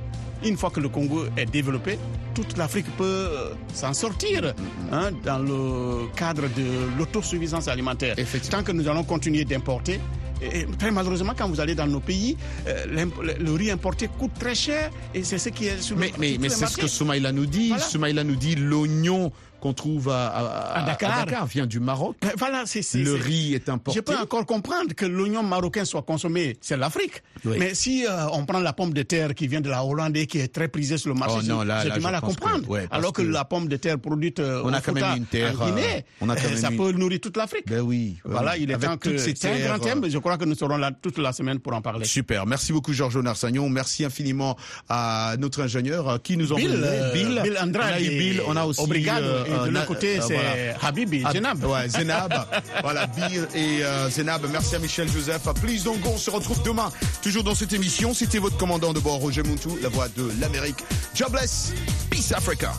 [0.44, 1.98] une fois que le Congo est développé,
[2.34, 3.28] toute l'Afrique peut
[3.74, 4.55] s'en sortir
[4.92, 8.14] hein, dans le cadre de l'autosuffisance alimentaire.
[8.51, 10.01] Tant que nous allons continuer d'importer,
[10.43, 12.36] et très malheureusement, quand vous allez dans nos pays,
[12.66, 16.01] euh, le, le riz importé coûte très cher et c'est ce qui est sur le-
[16.03, 16.86] Mais, sur mais, mais c'est ce que.
[16.86, 17.68] Soumaïla nous dit.
[17.68, 17.82] Voilà.
[17.82, 21.47] Soumaïla nous dit l'oignon qu'on trouve à, à- À Dakar.
[21.47, 22.17] vient du Maroc.
[22.39, 23.99] Voilà, c'est Le riz est importé.
[23.99, 27.23] Je peux encore comprendre que l'oignon marocain soit consommé, c'est l'Afrique.
[27.45, 27.57] Oui.
[27.59, 30.27] Mais si euh, on prend la pomme de terre qui vient de la Hollande et
[30.27, 32.69] qui est très prisée sur le marché, Oh j'ai du mal à que- comprendre.
[32.69, 35.27] ouais, Alors que, que la pomme de terre produite euh, On a quand même une
[35.27, 37.65] terre, en Guinée, euh, on a quand euh, même ça une- peut nourrir toute l'Afrique.
[37.69, 38.17] Ben oui.
[38.25, 40.05] Voilà, il est Avec temps que c'est un grand thème.
[40.09, 42.05] Je crois que nous serons là toute la semaine pour en parler.
[42.05, 42.47] Super.
[42.47, 43.69] Merci beaucoup, Georges Narsagnon.
[43.69, 44.57] Merci infiniment
[44.89, 47.41] à notre ingénieur euh, qui nous Bill, envoie euh, Bill.
[47.43, 48.43] Bill Andrade Bill.
[48.47, 48.81] On a aussi.
[48.81, 49.27] Obrigado.
[49.51, 51.64] Et de euh, l'autre côté, euh, c'est Habibi, Ah, Zenab.
[51.64, 52.32] Ouais, Zenab.
[52.82, 54.46] voilà, Bill et euh, Zenab.
[54.51, 55.42] Merci à Michel Joseph.
[55.61, 56.90] Please donc, on se retrouve demain,
[57.22, 58.14] toujours dans cette émission.
[58.14, 60.84] C'était votre commandant de bord, Roger Montou, la voix de l'Amérique.
[61.14, 61.72] Jobless.
[62.11, 62.72] Peace Africa.